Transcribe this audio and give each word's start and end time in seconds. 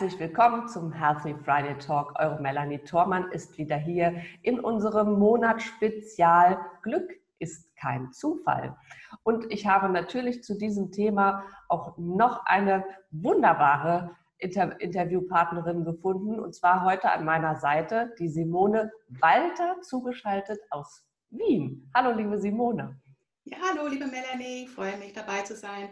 Herzlich 0.00 0.18
willkommen 0.18 0.66
zum 0.66 0.92
Healthy 0.92 1.34
Friday 1.44 1.76
Talk. 1.76 2.18
Eure 2.18 2.40
Melanie 2.40 2.78
Thormann 2.78 3.30
ist 3.32 3.58
wieder 3.58 3.76
hier 3.76 4.22
in 4.40 4.58
unserem 4.58 5.18
Monatsspezial 5.18 6.58
Glück 6.80 7.20
ist 7.38 7.76
kein 7.76 8.10
Zufall. 8.10 8.78
Und 9.24 9.52
ich 9.52 9.66
habe 9.66 9.90
natürlich 9.90 10.42
zu 10.42 10.56
diesem 10.56 10.90
Thema 10.90 11.44
auch 11.68 11.98
noch 11.98 12.46
eine 12.46 12.82
wunderbare 13.10 14.16
Inter 14.38 14.80
Interviewpartnerin 14.80 15.84
gefunden. 15.84 16.40
Und 16.40 16.54
zwar 16.54 16.82
heute 16.86 17.12
an 17.12 17.26
meiner 17.26 17.56
Seite 17.56 18.14
die 18.18 18.30
Simone 18.30 18.90
Walter, 19.08 19.82
zugeschaltet 19.82 20.60
aus 20.70 21.06
Wien. 21.28 21.90
Hallo, 21.94 22.16
liebe 22.16 22.38
Simone. 22.38 22.98
Ja, 23.44 23.58
hallo, 23.68 23.86
liebe 23.86 24.06
Melanie. 24.06 24.64
Ich 24.64 24.70
freue 24.70 24.96
mich, 24.96 25.12
dabei 25.12 25.42
zu 25.42 25.56
sein. 25.56 25.90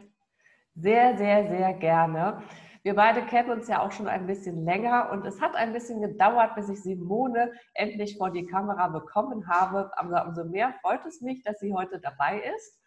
Sehr, 0.74 1.14
sehr, 1.18 1.46
sehr 1.46 1.74
gerne. 1.74 2.42
Wir 2.82 2.94
beide 2.94 3.22
kennen 3.22 3.50
uns 3.50 3.68
ja 3.68 3.80
auch 3.82 3.92
schon 3.92 4.08
ein 4.08 4.26
bisschen 4.26 4.64
länger 4.64 5.10
und 5.10 5.26
es 5.26 5.40
hat 5.40 5.54
ein 5.56 5.72
bisschen 5.72 6.00
gedauert, 6.00 6.54
bis 6.54 6.68
ich 6.68 6.82
Simone 6.82 7.52
endlich 7.74 8.16
vor 8.16 8.30
die 8.30 8.46
Kamera 8.46 8.88
bekommen 8.88 9.48
habe. 9.48 9.90
Aber 9.96 10.26
umso 10.26 10.44
mehr 10.44 10.74
freut 10.80 11.04
es 11.04 11.20
mich, 11.20 11.42
dass 11.42 11.58
sie 11.58 11.72
heute 11.72 11.98
dabei 12.00 12.40
ist. 12.56 12.80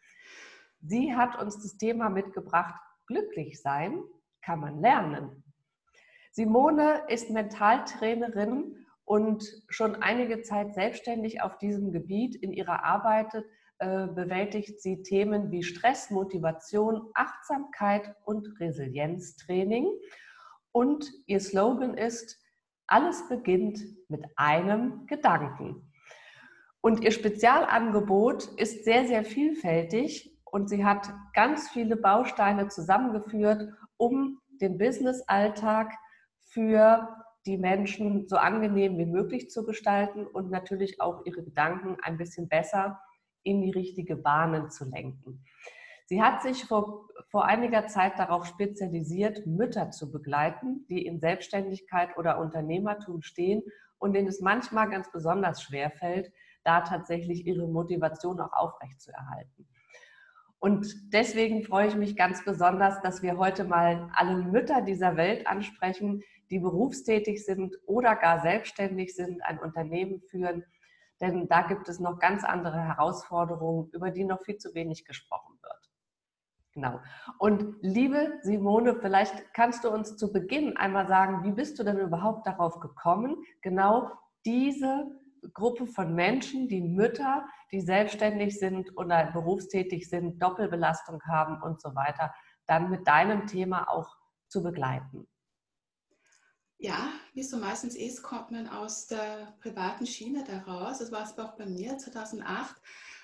Sie 0.82 1.16
hat 1.16 1.40
uns 1.40 1.62
das 1.62 1.78
Thema 1.78 2.10
mitgebracht, 2.10 2.76
glücklich 3.06 3.62
sein 3.62 4.02
kann 4.42 4.60
man 4.60 4.82
lernen. 4.82 5.44
Simone 6.32 7.04
ist 7.08 7.30
Mentaltrainerin 7.30 8.86
und 9.04 9.44
schon 9.68 9.96
einige 9.98 10.42
Zeit 10.42 10.74
selbstständig 10.74 11.42
auf 11.42 11.58
diesem 11.58 11.92
Gebiet 11.92 12.36
in 12.36 12.54
ihrer 12.54 12.84
Arbeit 12.84 13.44
äh, 13.82 14.06
bewältigt 14.06 14.80
sie 14.80 15.02
Themen 15.02 15.50
wie 15.50 15.64
Stress, 15.64 16.12
Motivation, 16.12 17.10
Achtsamkeit 17.16 18.16
und 18.26 18.60
Resilienztraining. 18.60 19.88
Und 20.72 21.12
ihr 21.26 21.40
Slogan 21.40 21.96
ist, 21.96 22.40
alles 22.86 23.28
beginnt 23.28 23.80
mit 24.08 24.24
einem 24.36 25.08
Gedanken. 25.08 25.92
Und 26.82 27.04
ihr 27.04 27.10
Spezialangebot 27.10 28.50
ist 28.58 28.86
sehr, 28.86 29.08
sehr 29.08 29.24
vielfältig 29.24 30.38
und 30.44 30.70
sie 30.70 30.86
hat 30.86 31.10
ganz 31.34 31.68
viele 31.70 31.96
Bausteine 31.96 32.68
zusammengeführt, 32.68 33.74
um 33.98 34.40
den 34.62 34.78
Business-Alltag 34.78 35.92
für 36.38 37.10
die 37.48 37.58
Menschen 37.58 38.28
so 38.28 38.36
angenehm 38.36 39.00
wie 39.00 39.08
möglich 39.08 39.50
zu 39.50 39.66
gestalten 39.66 40.28
und 40.28 40.52
natürlich 40.52 41.02
auch 41.02 41.26
ihre 41.26 41.44
Gedanken 41.44 41.98
ein 42.04 42.18
bisschen 42.18 42.48
besser 42.48 43.00
in 43.44 43.62
die 43.62 43.72
richtige 43.72 44.16
Bahnen 44.16 44.70
zu 44.70 44.86
lenken. 44.86 45.44
Sie 46.06 46.22
hat 46.22 46.42
sich 46.44 46.66
vor, 46.66 47.08
vor 47.30 47.46
einiger 47.46 47.88
Zeit 47.88 48.20
darauf 48.20 48.46
spezialisiert, 48.46 49.48
Mütter 49.48 49.92
zu 49.92 50.12
begleiten, 50.12 50.86
die 50.90 51.06
in 51.06 51.20
Selbstständigkeit 51.20 52.18
oder 52.18 52.40
Unternehmertum 52.40 53.22
stehen 53.22 53.64
und 53.98 54.14
denen 54.14 54.28
es 54.28 54.42
manchmal 54.42 54.90
ganz 54.90 55.12
besonders 55.12 55.62
schwer 55.62 55.90
fällt, 55.90 56.32
da 56.64 56.82
tatsächlich 56.82 57.48
ihre 57.48 57.68
Motivation 57.68 58.40
auch 58.40 58.52
aufrechtzuerhalten. 58.52 59.68
Und 60.60 61.14
deswegen 61.14 61.64
freue 61.64 61.88
ich 61.88 61.96
mich 61.96 62.16
ganz 62.16 62.46
besonders, 62.46 63.02
dass 63.02 63.24
wir 63.24 63.38
heute 63.38 63.64
mal 63.64 64.10
alle 64.14 64.36
Mütter 64.44 64.82
dieser 64.82 65.18
Welt 65.18 65.48
ansprechen, 65.48 66.24
die 66.52 66.60
berufstätig 66.60 67.46
sind 67.46 67.78
oder 67.86 68.16
gar 68.16 68.42
selbstständig 68.42 69.16
sind, 69.16 69.42
ein 69.44 69.60
Unternehmen 69.60 70.22
führen 70.22 70.66
denn 71.22 71.48
da 71.48 71.62
gibt 71.62 71.88
es 71.88 72.00
noch 72.00 72.20
ganz 72.20 72.44
andere 72.44 72.80
Herausforderungen, 72.80 73.90
über 73.92 74.12
die 74.12 74.24
noch 74.24 74.42
viel 74.42 74.58
zu 74.58 74.74
wenig 74.74 75.06
gesprochen 75.06 75.58
wird. 75.62 75.92
Genau. 76.74 77.00
Und 77.38 77.76
liebe 77.82 78.40
Simone, 78.44 78.96
vielleicht 78.96 79.54
kannst 79.54 79.84
du 79.84 79.90
uns 79.90 80.16
zu 80.16 80.32
Beginn 80.32 80.78
einmal 80.78 81.08
sagen, 81.08 81.44
wie 81.44 81.52
bist 81.52 81.78
du 81.78 81.84
denn 81.84 82.00
überhaupt 82.00 82.48
darauf 82.48 82.80
gekommen, 82.80 83.36
genau 83.62 84.12
diese 84.46 85.12
Gruppe 85.54 85.88
von 85.88 86.16
Menschen, 86.16 86.68
die 86.68 86.82
Mütter, 86.82 87.46
die 87.72 87.82
selbstständig 87.82 88.58
sind 88.58 88.98
oder 88.98 89.32
berufstätig 89.32 90.10
sind, 90.10 90.42
Doppelbelastung 90.42 91.22
haben 91.24 91.62
und 91.62 91.82
so 91.82 91.94
weiter, 91.96 92.34
dann 92.68 92.90
mit 92.90 93.08
deinem 93.08 93.48
Thema 93.48 93.90
auch 93.90 94.16
zu 94.48 94.64
begleiten. 94.64 95.28
Ja, 96.84 97.14
wie 97.36 97.44
so 97.44 97.58
meistens 97.58 97.96
ist, 97.96 98.24
kommt 98.24 98.50
man 98.50 98.68
aus 98.68 99.06
der 99.06 99.56
privaten 99.62 100.08
Schiene 100.08 100.44
daraus. 100.44 100.98
Das 100.98 101.12
war 101.12 101.24
es 101.24 101.38
auch 101.38 101.56
bei 101.56 101.68
mir. 101.68 101.96
2008 101.96 102.76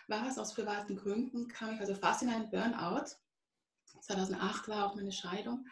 war 0.08 0.28
es 0.28 0.38
aus 0.38 0.54
privaten 0.54 0.96
Gründen, 0.96 1.48
kam 1.48 1.74
ich 1.74 1.80
also 1.80 1.96
fast 1.96 2.22
in 2.22 2.30
einen 2.30 2.52
Burnout. 2.52 3.16
2008 4.02 4.68
war 4.68 4.86
auch 4.86 4.94
meine 4.94 5.12
Scheidung. 5.12 5.66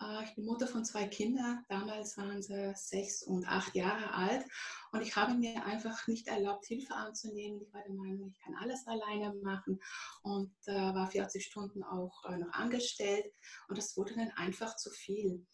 Äh, 0.00 0.24
ich 0.24 0.34
bin 0.34 0.46
Mutter 0.46 0.66
von 0.66 0.82
zwei 0.86 1.08
Kindern. 1.08 1.62
Damals 1.68 2.16
waren 2.16 2.40
sie 2.40 2.72
sechs 2.74 3.22
und 3.22 3.46
acht 3.46 3.74
Jahre 3.74 4.14
alt. 4.14 4.46
Und 4.92 5.02
ich 5.02 5.14
habe 5.14 5.34
mir 5.34 5.62
einfach 5.66 6.06
nicht 6.06 6.28
erlaubt, 6.28 6.64
Hilfe 6.64 6.94
anzunehmen. 6.94 7.60
Ich 7.60 7.70
war 7.74 7.82
der 7.82 7.92
Meinung, 7.92 8.30
ich 8.30 8.40
kann 8.40 8.54
alles 8.54 8.86
alleine 8.86 9.34
machen 9.42 9.78
und 10.22 10.54
äh, 10.64 10.72
war 10.72 11.06
40 11.10 11.44
Stunden 11.44 11.84
auch 11.84 12.24
äh, 12.24 12.38
noch 12.38 12.54
angestellt. 12.54 13.26
Und 13.68 13.76
das 13.76 13.94
wurde 13.94 14.14
dann 14.14 14.30
einfach 14.36 14.74
zu 14.76 14.90
viel. 14.90 15.44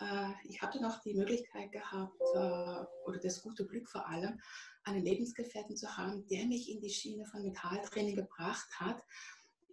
Äh, 0.00 0.30
ich 0.44 0.62
hatte 0.62 0.80
noch 0.80 1.02
die 1.02 1.14
Möglichkeit 1.14 1.72
gehabt, 1.72 2.20
äh, 2.34 3.06
oder 3.06 3.18
das 3.22 3.42
gute 3.42 3.66
Glück 3.66 3.88
vor 3.88 4.06
allem, 4.08 4.40
einen 4.84 5.04
Lebensgefährten 5.04 5.76
zu 5.76 5.96
haben, 5.96 6.26
der 6.28 6.46
mich 6.46 6.70
in 6.70 6.80
die 6.80 6.90
Schiene 6.90 7.24
von 7.24 7.42
Mentaltraining 7.42 8.16
gebracht 8.16 8.68
hat. 8.78 9.02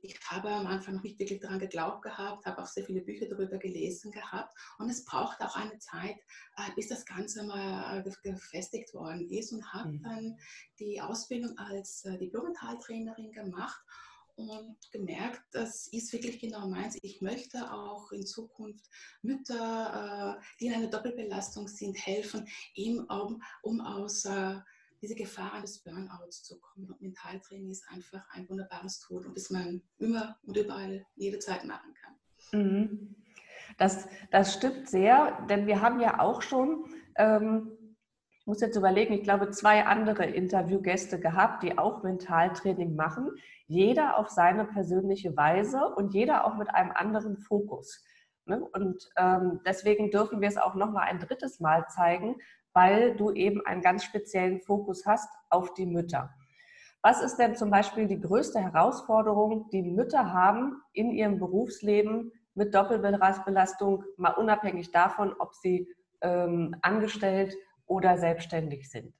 Ich 0.03 0.19
habe 0.31 0.49
am 0.49 0.65
Anfang 0.65 0.95
noch 0.95 1.03
nicht 1.03 1.19
wirklich 1.19 1.39
daran 1.39 1.59
geglaubt 1.59 2.01
gehabt, 2.01 2.45
habe 2.45 2.61
auch 2.61 2.65
sehr 2.65 2.83
viele 2.83 3.01
Bücher 3.01 3.27
darüber 3.27 3.57
gelesen 3.57 4.11
gehabt. 4.11 4.57
Und 4.79 4.89
es 4.89 5.05
braucht 5.05 5.39
auch 5.41 5.55
eine 5.55 5.77
Zeit, 5.77 6.17
äh, 6.57 6.71
bis 6.75 6.87
das 6.87 7.05
Ganze 7.05 7.43
mal 7.43 8.03
gefestigt 8.23 8.93
worden 8.93 9.29
ist 9.29 9.51
und 9.51 9.73
habe 9.73 9.89
mhm. 9.89 10.03
dann 10.03 10.39
die 10.79 11.01
Ausbildung 11.01 11.55
als 11.57 12.01
Diplom-Mentaltrainerin 12.01 13.31
gemacht 13.31 13.83
und 14.49 14.77
gemerkt, 14.91 15.41
das 15.51 15.87
ist 15.87 16.11
wirklich 16.13 16.39
genau 16.39 16.67
meins. 16.67 16.97
Ich 17.01 17.21
möchte 17.21 17.71
auch 17.71 18.11
in 18.11 18.25
Zukunft 18.25 18.85
Mütter, 19.21 20.37
äh, 20.39 20.43
die 20.59 20.67
in 20.67 20.73
einer 20.73 20.87
Doppelbelastung 20.87 21.67
sind, 21.67 21.95
helfen, 22.05 22.47
eben 22.75 22.99
um, 23.05 23.41
um 23.61 23.81
aus 23.81 24.25
äh, 24.25 24.55
diese 25.01 25.15
Gefahren 25.15 25.61
des 25.61 25.79
Burnouts 25.79 26.43
zu 26.43 26.59
kommen. 26.59 26.91
Und 26.91 27.01
Mentaltraining 27.01 27.71
ist 27.71 27.89
einfach 27.89 28.23
ein 28.31 28.47
wunderbares 28.49 28.99
Tool 28.99 29.25
und 29.25 29.35
das 29.35 29.49
man 29.49 29.81
immer 29.97 30.37
und 30.43 30.57
überall 30.57 31.05
jederzeit 31.15 31.65
machen 31.65 31.93
kann. 31.93 32.59
Mhm. 32.59 33.15
Das, 33.77 34.07
das 34.31 34.53
stimmt 34.53 34.89
sehr, 34.89 35.45
denn 35.49 35.65
wir 35.65 35.81
haben 35.81 35.99
ja 35.99 36.19
auch 36.19 36.41
schon 36.41 36.85
ähm, 37.15 37.71
muss 38.51 38.59
jetzt 38.59 38.75
überlegen, 38.75 39.13
ich 39.13 39.23
glaube, 39.23 39.49
zwei 39.51 39.85
andere 39.85 40.25
Interviewgäste 40.25 41.21
gehabt, 41.21 41.63
die 41.63 41.77
auch 41.77 42.03
Mentaltraining 42.03 42.97
machen. 42.97 43.31
Jeder 43.67 44.17
auf 44.17 44.27
seine 44.27 44.65
persönliche 44.65 45.37
Weise 45.37 45.79
und 45.95 46.13
jeder 46.13 46.43
auch 46.43 46.57
mit 46.57 46.69
einem 46.69 46.91
anderen 46.91 47.37
Fokus. 47.37 48.03
Ne? 48.45 48.61
Und 48.73 49.09
ähm, 49.15 49.61
deswegen 49.65 50.11
dürfen 50.11 50.41
wir 50.41 50.49
es 50.49 50.57
auch 50.57 50.75
nochmal 50.75 51.07
ein 51.07 51.19
drittes 51.19 51.61
Mal 51.61 51.87
zeigen, 51.87 52.35
weil 52.73 53.15
du 53.15 53.31
eben 53.31 53.65
einen 53.65 53.81
ganz 53.81 54.03
speziellen 54.03 54.59
Fokus 54.59 55.05
hast 55.05 55.29
auf 55.49 55.73
die 55.73 55.85
Mütter. 55.85 56.29
Was 57.01 57.23
ist 57.23 57.37
denn 57.37 57.55
zum 57.55 57.71
Beispiel 57.71 58.05
die 58.05 58.19
größte 58.19 58.59
Herausforderung, 58.59 59.69
die 59.71 59.81
Mütter 59.81 60.33
haben 60.33 60.81
in 60.91 61.11
ihrem 61.11 61.39
Berufsleben 61.39 62.33
mit 62.53 62.75
Doppelbelastung, 62.75 64.03
mal 64.17 64.31
unabhängig 64.31 64.91
davon, 64.91 65.33
ob 65.39 65.55
sie 65.55 65.87
ähm, 66.19 66.75
angestellt 66.81 67.55
oder 67.91 68.17
selbstständig 68.17 68.89
sind? 68.89 69.13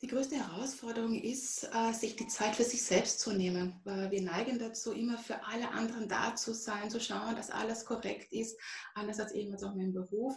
Die 0.00 0.06
größte 0.06 0.36
Herausforderung 0.36 1.14
ist, 1.20 1.64
äh, 1.74 1.92
sich 1.92 2.14
die 2.14 2.28
Zeit 2.28 2.54
für 2.54 2.62
sich 2.62 2.82
selbst 2.84 3.18
zu 3.18 3.32
nehmen. 3.32 3.80
Wir 3.84 4.22
neigen 4.22 4.60
dazu, 4.60 4.92
immer 4.92 5.18
für 5.18 5.44
alle 5.44 5.70
anderen 5.72 6.08
da 6.08 6.36
zu 6.36 6.54
sein, 6.54 6.88
zu 6.88 7.00
schauen, 7.00 7.34
dass 7.34 7.50
alles 7.50 7.84
korrekt 7.84 8.32
ist, 8.32 8.56
anders 8.94 9.18
als 9.18 9.32
eben 9.32 9.56
auch 9.56 9.74
im 9.74 9.92
Beruf 9.92 10.36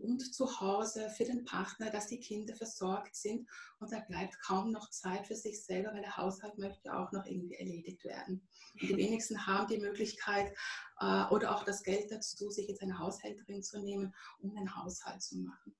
und 0.00 0.20
zu 0.34 0.60
Hause 0.60 1.10
für 1.10 1.24
den 1.24 1.44
Partner, 1.44 1.90
dass 1.90 2.06
die 2.06 2.18
Kinder 2.18 2.54
versorgt 2.54 3.14
sind 3.14 3.48
und 3.78 3.92
da 3.92 4.00
bleibt 4.00 4.40
kaum 4.40 4.72
noch 4.72 4.88
Zeit 4.90 5.26
für 5.26 5.34
sich 5.34 5.62
selber, 5.64 5.92
weil 5.92 6.02
der 6.02 6.16
Haushalt 6.16 6.56
möchte 6.58 6.94
auch 6.94 7.12
noch 7.12 7.26
irgendwie 7.26 7.56
erledigt 7.56 8.04
werden. 8.04 8.48
Und 8.80 8.90
die 8.90 8.96
wenigsten 8.96 9.46
haben 9.46 9.68
die 9.68 9.78
Möglichkeit 9.78 10.52
äh, 11.00 11.24
oder 11.30 11.54
auch 11.54 11.64
das 11.64 11.82
Geld 11.82 12.10
dazu, 12.10 12.50
sich 12.50 12.68
jetzt 12.68 12.82
eine 12.82 12.98
Haushälterin 12.98 13.62
zu 13.62 13.80
nehmen, 13.80 14.14
um 14.38 14.54
den 14.54 14.74
Haushalt 14.74 15.22
zu 15.22 15.38
machen. 15.38 15.74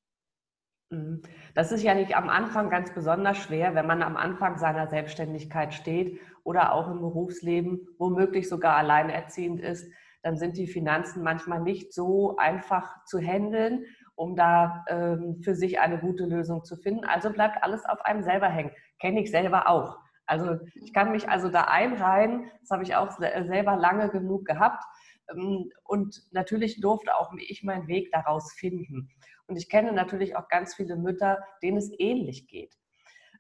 Mhm. 0.90 1.22
Das 1.54 1.72
ist 1.72 1.82
ja 1.82 1.94
nicht 1.94 2.16
am 2.16 2.28
Anfang 2.28 2.68
ganz 2.68 2.92
besonders 2.92 3.38
schwer, 3.38 3.74
wenn 3.74 3.86
man 3.86 4.02
am 4.02 4.16
Anfang 4.16 4.58
seiner 4.58 4.88
Selbstständigkeit 4.88 5.72
steht 5.72 6.20
oder 6.44 6.72
auch 6.72 6.88
im 6.90 7.00
Berufsleben 7.00 7.88
womöglich 7.98 8.48
sogar 8.48 8.76
alleinerziehend 8.76 9.60
ist. 9.60 9.86
Dann 10.22 10.37
sind 10.37 10.56
die 10.56 10.67
Finanzen 10.67 11.22
manchmal 11.22 11.61
nicht 11.61 11.93
so 11.93 12.37
einfach 12.37 13.05
zu 13.05 13.19
handeln, 13.19 13.84
um 14.14 14.37
da 14.37 14.84
ähm, 14.88 15.40
für 15.43 15.55
sich 15.55 15.81
eine 15.81 15.99
gute 15.99 16.25
Lösung 16.25 16.64
zu 16.64 16.76
finden. 16.76 17.05
Also 17.05 17.31
bleibt 17.31 17.62
alles 17.62 17.84
auf 17.87 18.05
einem 18.05 18.22
selber 18.22 18.49
hängen. 18.49 18.72
Kenne 19.00 19.20
ich 19.20 19.31
selber 19.31 19.69
auch. 19.69 19.99
Also 20.26 20.58
ich 20.75 20.93
kann 20.93 21.11
mich 21.11 21.28
also 21.28 21.49
da 21.49 21.62
einreihen. 21.62 22.50
Das 22.61 22.70
habe 22.70 22.82
ich 22.82 22.94
auch 22.94 23.11
selber 23.11 23.76
lange 23.76 24.11
genug 24.11 24.44
gehabt. 24.44 24.84
Ähm, 25.32 25.70
und 25.84 26.23
natürlich 26.32 26.81
durfte 26.81 27.16
auch 27.16 27.32
ich 27.38 27.62
meinen 27.62 27.88
Weg 27.88 28.12
daraus 28.12 28.52
finden. 28.52 29.11
Und 29.46 29.56
ich 29.56 29.69
kenne 29.69 29.93
natürlich 29.93 30.37
auch 30.37 30.49
ganz 30.49 30.75
viele 30.75 30.96
Mütter, 30.96 31.43
denen 31.62 31.78
es 31.78 31.90
ähnlich 31.99 32.46
geht. 32.46 32.76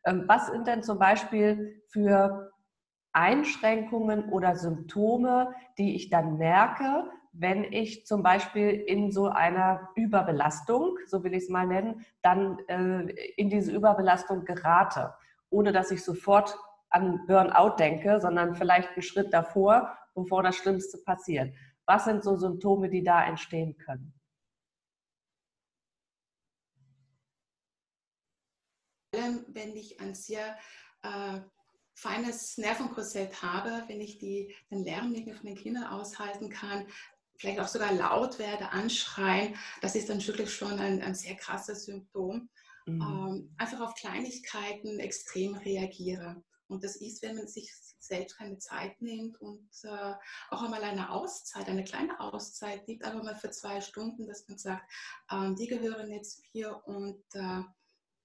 Ähm, 0.04 0.24
was 0.26 0.48
sind 0.48 0.66
denn 0.66 0.82
zum 0.82 0.98
Beispiel 0.98 1.82
für 1.88 2.50
Einschränkungen 3.12 4.28
oder 4.30 4.56
Symptome, 4.56 5.54
die 5.78 5.96
ich 5.96 6.10
dann 6.10 6.38
merke, 6.38 7.10
wenn 7.32 7.64
ich 7.64 8.06
zum 8.06 8.22
Beispiel 8.22 8.70
in 8.70 9.12
so 9.12 9.28
einer 9.28 9.90
Überbelastung, 9.94 10.96
so 11.06 11.22
will 11.22 11.34
ich 11.34 11.44
es 11.44 11.48
mal 11.48 11.66
nennen, 11.66 12.04
dann 12.22 12.58
äh, 12.68 13.02
in 13.36 13.50
diese 13.50 13.72
Überbelastung 13.72 14.44
gerate, 14.44 15.14
ohne 15.48 15.72
dass 15.72 15.90
ich 15.90 16.04
sofort 16.04 16.56
an 16.88 17.24
Burnout 17.26 17.76
denke, 17.78 18.20
sondern 18.20 18.56
vielleicht 18.56 18.90
einen 18.90 19.02
Schritt 19.02 19.32
davor, 19.32 19.96
bevor 20.14 20.42
das 20.42 20.56
Schlimmste 20.56 20.98
passiert. 20.98 21.54
Was 21.86 22.04
sind 22.04 22.24
so 22.24 22.36
Symptome, 22.36 22.88
die 22.88 23.02
da 23.02 23.24
entstehen 23.24 23.76
können? 23.78 24.14
wenn 29.12 29.76
ich 29.76 30.00
ein 30.00 30.14
sehr 30.14 30.56
äh, 31.02 31.40
feines 31.94 32.56
Nervenkorsett 32.58 33.42
habe, 33.42 33.84
wenn 33.88 34.00
ich 34.00 34.18
die, 34.18 34.54
den 34.70 34.84
Lärm 34.84 35.10
nicht 35.10 35.26
mehr 35.26 35.36
von 35.36 35.46
den 35.46 35.56
Kindern 35.56 35.84
aushalten 35.84 36.50
kann, 36.50 36.86
vielleicht 37.36 37.60
auch 37.60 37.68
sogar 37.68 37.92
laut 37.92 38.38
werde, 38.38 38.70
anschreien, 38.70 39.56
das 39.80 39.94
ist 39.94 40.08
dann 40.08 40.24
wirklich 40.26 40.52
schon 40.52 40.78
ein, 40.78 41.02
ein 41.02 41.14
sehr 41.14 41.36
krasses 41.36 41.86
Symptom. 41.86 42.50
Mhm. 42.86 43.00
Ähm, 43.00 43.54
einfach 43.56 43.80
auf 43.80 43.94
Kleinigkeiten 43.94 44.98
extrem 45.00 45.54
reagiere. 45.54 46.42
Und 46.68 46.84
das 46.84 46.96
ist, 46.96 47.22
wenn 47.22 47.36
man 47.36 47.48
sich 47.48 47.72
selbst 47.98 48.36
keine 48.36 48.58
Zeit 48.58 49.00
nimmt 49.00 49.40
und 49.40 49.68
äh, 49.82 50.14
auch 50.50 50.62
einmal 50.62 50.82
eine 50.82 51.10
Auszeit, 51.10 51.68
eine 51.68 51.84
kleine 51.84 52.20
Auszeit 52.20 52.86
nimmt, 52.86 53.04
einfach 53.04 53.22
mal 53.22 53.34
für 53.34 53.50
zwei 53.50 53.80
Stunden, 53.80 54.26
dass 54.26 54.46
man 54.48 54.58
sagt, 54.58 54.90
ähm, 55.30 55.56
die 55.56 55.66
gehören 55.66 56.10
jetzt 56.12 56.42
hier 56.52 56.80
und 56.86 57.22
äh, 57.34 57.62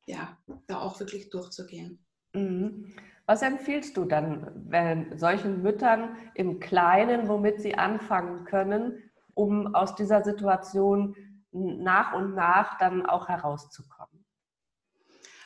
ja, 0.07 0.37
da 0.67 0.79
auch 0.79 0.99
wirklich 0.99 1.29
durchzugehen. 1.29 2.05
Mhm. 2.33 2.95
Was 3.27 3.41
empfiehlst 3.41 3.97
du 3.97 4.05
dann 4.05 4.51
wenn 4.69 5.17
solchen 5.17 5.61
Müttern 5.63 6.15
im 6.35 6.59
Kleinen, 6.59 7.27
womit 7.27 7.59
sie 7.59 7.75
anfangen 7.75 8.45
können, 8.45 9.11
um 9.33 9.73
aus 9.73 9.95
dieser 9.95 10.23
Situation 10.23 11.15
nach 11.51 12.13
und 12.13 12.35
nach 12.35 12.77
dann 12.77 13.05
auch 13.05 13.27
herauszukommen? 13.27 14.25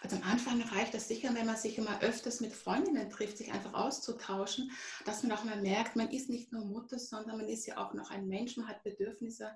Also 0.02 0.16
am 0.16 0.24
Anfang 0.24 0.62
reicht 0.62 0.94
es 0.96 1.08
sicher, 1.08 1.36
wenn 1.36 1.46
man 1.46 1.58
sich 1.58 1.78
immer 1.78 2.02
öfters 2.02 2.40
mit 2.40 2.54
Freundinnen 2.54 3.10
trifft, 3.10 3.38
sich 3.38 3.52
einfach 3.52 3.74
auszutauschen, 3.74 4.72
dass 5.06 5.24
man 5.24 5.34
auch 5.34 5.44
mal 5.44 5.62
merkt, 5.62 5.98
man 5.98 6.10
ist 6.10 6.30
nicht 6.30 6.54
nur 6.54 6.66
Mutter, 6.66 6.98
sondern 6.98 7.38
man 7.38 7.50
ist 7.50 7.66
ja 7.66 7.78
auch 7.78 7.94
noch 7.94 8.10
ein 8.10 8.28
Mensch, 8.28 8.56
man 8.56 8.68
hat 8.68 8.84
Bedürfnisse 8.84 9.52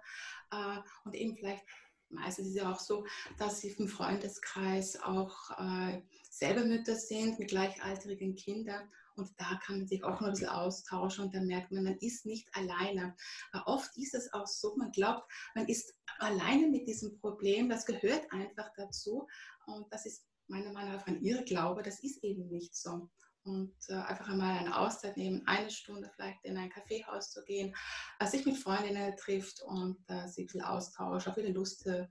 äh, 0.51 0.79
und 1.05 1.15
eben 1.15 1.37
vielleicht 1.37 1.63
meistens 2.13 2.47
ist 2.47 2.55
es 2.55 2.61
ja 2.61 2.71
auch 2.71 2.79
so, 2.79 3.05
dass 3.37 3.61
sie 3.61 3.69
im 3.69 3.87
Freundeskreis 3.87 5.01
auch 5.01 5.51
äh, 5.59 6.01
selber 6.29 6.65
Mütter 6.65 6.95
sind 6.95 7.39
mit 7.39 7.49
gleichaltrigen 7.49 8.35
Kindern. 8.35 8.89
Und 9.15 9.29
da 9.37 9.59
kann 9.63 9.79
man 9.79 9.87
sich 9.87 10.03
auch 10.03 10.19
noch 10.19 10.27
ein 10.27 10.31
bisschen 10.31 10.49
austauschen 10.49 11.25
und 11.25 11.35
dann 11.35 11.45
merkt 11.45 11.71
man, 11.71 11.83
man 11.83 11.97
ist 11.99 12.25
nicht 12.25 12.47
alleine. 12.53 13.15
Aber 13.51 13.67
oft 13.67 13.95
ist 13.97 14.15
es 14.15 14.33
auch 14.33 14.47
so, 14.47 14.75
man 14.75 14.91
glaubt, 14.91 15.29
man 15.53 15.67
ist 15.67 15.93
alleine 16.17 16.67
mit 16.67 16.87
diesem 16.87 17.19
Problem. 17.19 17.69
Das 17.69 17.85
gehört 17.85 18.31
einfach 18.31 18.71
dazu. 18.75 19.27
Und 19.67 19.85
das 19.91 20.07
ist 20.07 20.25
meiner 20.47 20.71
Meinung 20.71 20.93
nach 20.93 21.05
ein 21.05 21.21
Irrglaube. 21.21 21.83
Das 21.83 22.03
ist 22.03 22.23
eben 22.23 22.47
nicht 22.49 22.75
so 22.75 23.09
und 23.45 23.73
äh, 23.89 23.93
einfach 23.93 24.29
einmal 24.29 24.57
eine 24.57 24.77
Auszeit 24.77 25.17
nehmen, 25.17 25.43
eine 25.45 25.69
Stunde 25.69 26.09
vielleicht 26.15 26.43
in 26.43 26.57
ein 26.57 26.69
Kaffeehaus 26.69 27.31
zu 27.31 27.43
gehen, 27.43 27.75
äh, 28.19 28.25
sich 28.25 28.45
mit 28.45 28.57
Freundinnen 28.57 29.15
trifft 29.17 29.61
und 29.61 29.97
äh, 30.07 30.27
sich 30.27 30.51
viel 30.51 30.61
austauscht, 30.61 31.27
auch 31.27 31.37
wieder 31.37 31.49
Lust, 31.49 31.85
äh, 31.87 32.07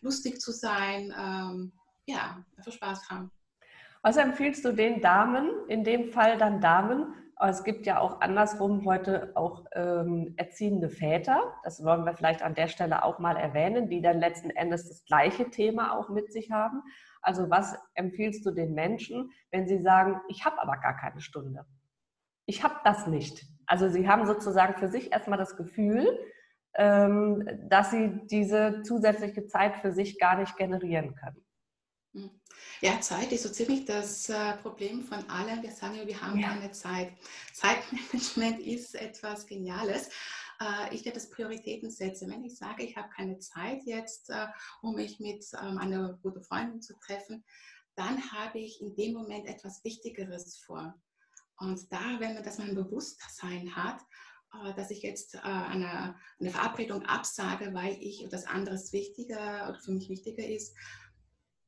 lustig 0.00 0.40
zu 0.40 0.52
sein, 0.52 1.12
ähm, 1.18 1.72
ja, 2.06 2.44
einfach 2.56 2.72
Spaß 2.72 3.08
haben. 3.10 3.30
Was 4.02 4.16
empfiehlst 4.16 4.64
du 4.64 4.72
den 4.72 5.00
Damen, 5.00 5.50
in 5.68 5.82
dem 5.82 6.12
Fall 6.12 6.38
dann 6.38 6.60
Damen? 6.60 7.12
Aber 7.38 7.50
es 7.50 7.64
gibt 7.64 7.84
ja 7.84 7.98
auch 8.00 8.22
andersrum 8.22 8.86
heute 8.86 9.32
auch 9.34 9.66
ähm, 9.74 10.32
erziehende 10.38 10.88
Väter, 10.88 11.54
das 11.64 11.84
wollen 11.84 12.04
wir 12.06 12.14
vielleicht 12.14 12.42
an 12.42 12.54
der 12.54 12.68
Stelle 12.68 13.04
auch 13.04 13.18
mal 13.18 13.36
erwähnen, 13.36 13.90
die 13.90 14.00
dann 14.00 14.20
letzten 14.20 14.48
Endes 14.48 14.88
das 14.88 15.04
gleiche 15.04 15.50
Thema 15.50 15.98
auch 15.98 16.08
mit 16.08 16.32
sich 16.32 16.50
haben. 16.50 16.82
Also 17.26 17.50
was 17.50 17.76
empfiehlst 17.94 18.46
du 18.46 18.52
den 18.52 18.72
Menschen, 18.72 19.32
wenn 19.50 19.66
sie 19.66 19.82
sagen, 19.82 20.20
ich 20.28 20.44
habe 20.44 20.62
aber 20.62 20.76
gar 20.76 20.96
keine 20.96 21.20
Stunde? 21.20 21.66
Ich 22.46 22.62
habe 22.62 22.76
das 22.84 23.08
nicht. 23.08 23.44
Also 23.66 23.88
sie 23.88 24.08
haben 24.08 24.26
sozusagen 24.26 24.78
für 24.78 24.88
sich 24.88 25.10
erstmal 25.10 25.38
das 25.38 25.56
Gefühl, 25.56 26.06
ähm, 26.74 27.44
dass 27.68 27.90
sie 27.90 28.20
diese 28.30 28.82
zusätzliche 28.82 29.48
Zeit 29.48 29.76
für 29.78 29.90
sich 29.90 30.20
gar 30.20 30.38
nicht 30.38 30.56
generieren 30.56 31.16
können. 31.16 31.44
Hm. 32.12 32.30
Ja, 32.80 33.00
Zeit 33.00 33.32
ist 33.32 33.42
so 33.42 33.48
ziemlich 33.48 33.84
das 33.86 34.28
äh, 34.28 34.52
Problem 34.62 35.02
von 35.02 35.28
allen. 35.28 35.60
Wir 35.64 35.72
sagen 35.72 35.96
ja, 35.96 36.06
wir 36.06 36.22
haben 36.22 36.38
ja. 36.38 36.50
keine 36.50 36.70
Zeit. 36.70 37.12
Zeitmanagement 37.52 38.60
ist 38.60 38.94
etwas 38.94 39.46
Geniales. 39.46 40.10
Äh, 40.60 40.94
ich 40.94 41.04
werde 41.04 41.18
das 41.18 41.30
Prioritäten 41.30 41.90
setzen. 41.90 42.30
Wenn 42.30 42.44
ich 42.44 42.56
sage, 42.56 42.84
ich 42.84 42.96
habe 42.96 43.10
keine 43.10 43.38
Zeit 43.38 43.82
jetzt, 43.84 44.30
äh, 44.30 44.46
um 44.82 44.94
mich 44.94 45.20
mit 45.20 45.44
ähm, 45.60 45.78
einer 45.78 46.18
guten 46.22 46.42
Freundin 46.42 46.82
zu 46.82 46.94
treffen, 46.98 47.44
dann 47.94 48.30
habe 48.32 48.58
ich 48.58 48.80
in 48.80 48.94
dem 48.94 49.14
Moment 49.14 49.46
etwas 49.46 49.82
Wichtigeres 49.84 50.58
vor. 50.58 50.94
Und 51.58 51.90
da, 51.90 52.20
wenn 52.20 52.34
man 52.34 52.42
das 52.42 52.58
mal 52.58 52.68
ein 52.68 52.74
Bewusstsein 52.74 53.74
hat, 53.74 54.00
äh, 54.52 54.74
dass 54.74 54.90
ich 54.90 55.02
jetzt 55.02 55.36
eine, 55.42 56.16
eine 56.38 56.50
Verabredung 56.50 57.02
absage, 57.04 57.72
weil 57.72 57.96
ich 58.00 58.24
etwas 58.24 58.46
anderes 58.46 58.92
wichtiger 58.92 59.68
oder 59.68 59.78
für 59.80 59.92
mich 59.92 60.08
wichtiger 60.08 60.46
ist, 60.46 60.74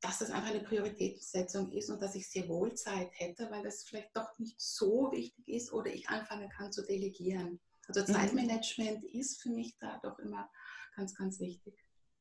dass 0.01 0.19
das 0.19 0.31
einfach 0.31 0.51
eine 0.51 0.63
Prioritätensetzung 0.63 1.73
ist 1.73 1.91
und 1.91 2.01
dass 2.01 2.15
ich 2.15 2.31
sehr 2.31 2.49
wohl 2.49 2.73
Zeit 2.75 3.11
hätte, 3.15 3.51
weil 3.51 3.65
das 3.65 3.83
vielleicht 3.83 4.17
doch 4.17 4.39
nicht 4.39 4.61
so 4.61 5.11
wichtig 5.11 5.49
ist 5.49 5.73
oder 5.73 5.93
ich 5.93 6.09
anfangen 6.09 6.49
kann 6.51 6.71
zu 6.71 6.87
delegieren. 6.87 7.59
Also 7.89 8.01
mhm. 8.01 8.17
Zeitmanagement 8.17 9.03
mhm. 9.03 9.21
ist 9.21 9.43
für 9.43 9.51
mich 9.51 9.77
da 9.79 9.99
doch 10.03 10.19
immer 10.19 10.49
ganz, 10.95 11.15
ganz 11.15 11.41
wichtig. 11.41 11.75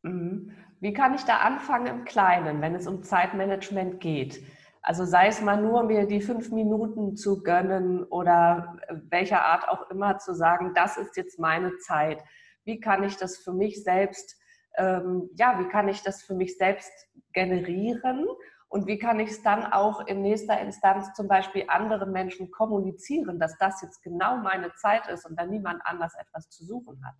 Mhm. 0.03 0.51
Wie 0.79 0.93
kann 0.93 1.13
ich 1.13 1.23
da 1.23 1.37
anfangen 1.37 1.87
im 1.87 2.05
Kleinen, 2.05 2.61
wenn 2.61 2.75
es 2.75 2.87
um 2.87 3.03
Zeitmanagement 3.03 3.99
geht? 3.99 4.41
Also 4.81 5.03
sei 5.03 5.27
es 5.27 5.41
mal 5.41 5.61
nur, 5.61 5.83
mir 5.83 6.05
die 6.05 6.21
fünf 6.21 6.49
Minuten 6.51 7.17
zu 7.17 7.43
gönnen 7.43 8.03
oder 8.05 8.77
welcher 9.09 9.43
Art 9.43 9.67
auch 9.67 9.89
immer 9.89 10.17
zu 10.17 10.33
sagen, 10.33 10.73
das 10.73 10.97
ist 10.97 11.17
jetzt 11.17 11.39
meine 11.39 11.75
Zeit. 11.79 12.23
Wie 12.63 12.79
kann 12.79 13.03
ich 13.03 13.17
das 13.17 13.37
für 13.37 13.51
mich 13.51 13.83
selbst, 13.83 14.39
ähm, 14.77 15.29
ja, 15.35 15.59
wie 15.59 15.67
kann 15.67 15.89
ich 15.89 16.03
das 16.03 16.23
für 16.23 16.35
mich 16.35 16.57
selbst 16.57 16.91
generieren 17.33 18.27
und 18.69 18.85
wie 18.85 18.97
kann 18.97 19.19
ich 19.19 19.31
es 19.31 19.41
dann 19.41 19.71
auch 19.71 20.05
in 20.07 20.21
nächster 20.21 20.59
Instanz 20.59 21.13
zum 21.13 21.27
Beispiel 21.27 21.65
anderen 21.67 22.11
Menschen 22.11 22.51
kommunizieren, 22.51 23.39
dass 23.39 23.57
das 23.57 23.81
jetzt 23.81 24.01
genau 24.03 24.37
meine 24.37 24.73
Zeit 24.75 25.07
ist 25.07 25.25
und 25.25 25.39
dann 25.39 25.49
niemand 25.49 25.81
anders 25.85 26.13
etwas 26.15 26.49
zu 26.49 26.65
suchen 26.65 27.01
hat? 27.05 27.15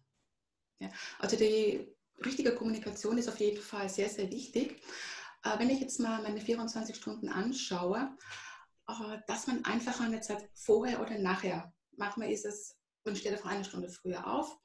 Ja, 0.79 0.89
also 1.19 1.37
die 1.37 1.95
richtige 2.23 2.53
Kommunikation 2.53 3.17
ist 3.17 3.29
auf 3.29 3.39
jeden 3.39 3.61
Fall 3.61 3.87
sehr, 3.87 4.09
sehr 4.09 4.29
wichtig. 4.29 4.81
Äh, 5.43 5.57
wenn 5.57 5.69
ich 5.69 5.79
jetzt 5.79 5.99
mal 5.99 6.21
meine 6.21 6.41
24 6.41 6.95
Stunden 6.95 7.29
anschaue, 7.29 8.11
äh, 8.89 9.17
dass 9.27 9.47
man 9.47 9.63
einfach 9.63 10.01
eine 10.01 10.19
Zeit 10.19 10.49
vorher 10.53 11.01
oder 11.01 11.17
nachher, 11.17 11.73
manchmal 11.95 12.29
ist 12.29 12.45
es, 12.45 12.77
man 13.05 13.15
steht 13.15 13.31
einfach 13.31 13.51
eine 13.51 13.63
Stunde 13.63 13.87
früher 13.87 14.27
auf, 14.27 14.59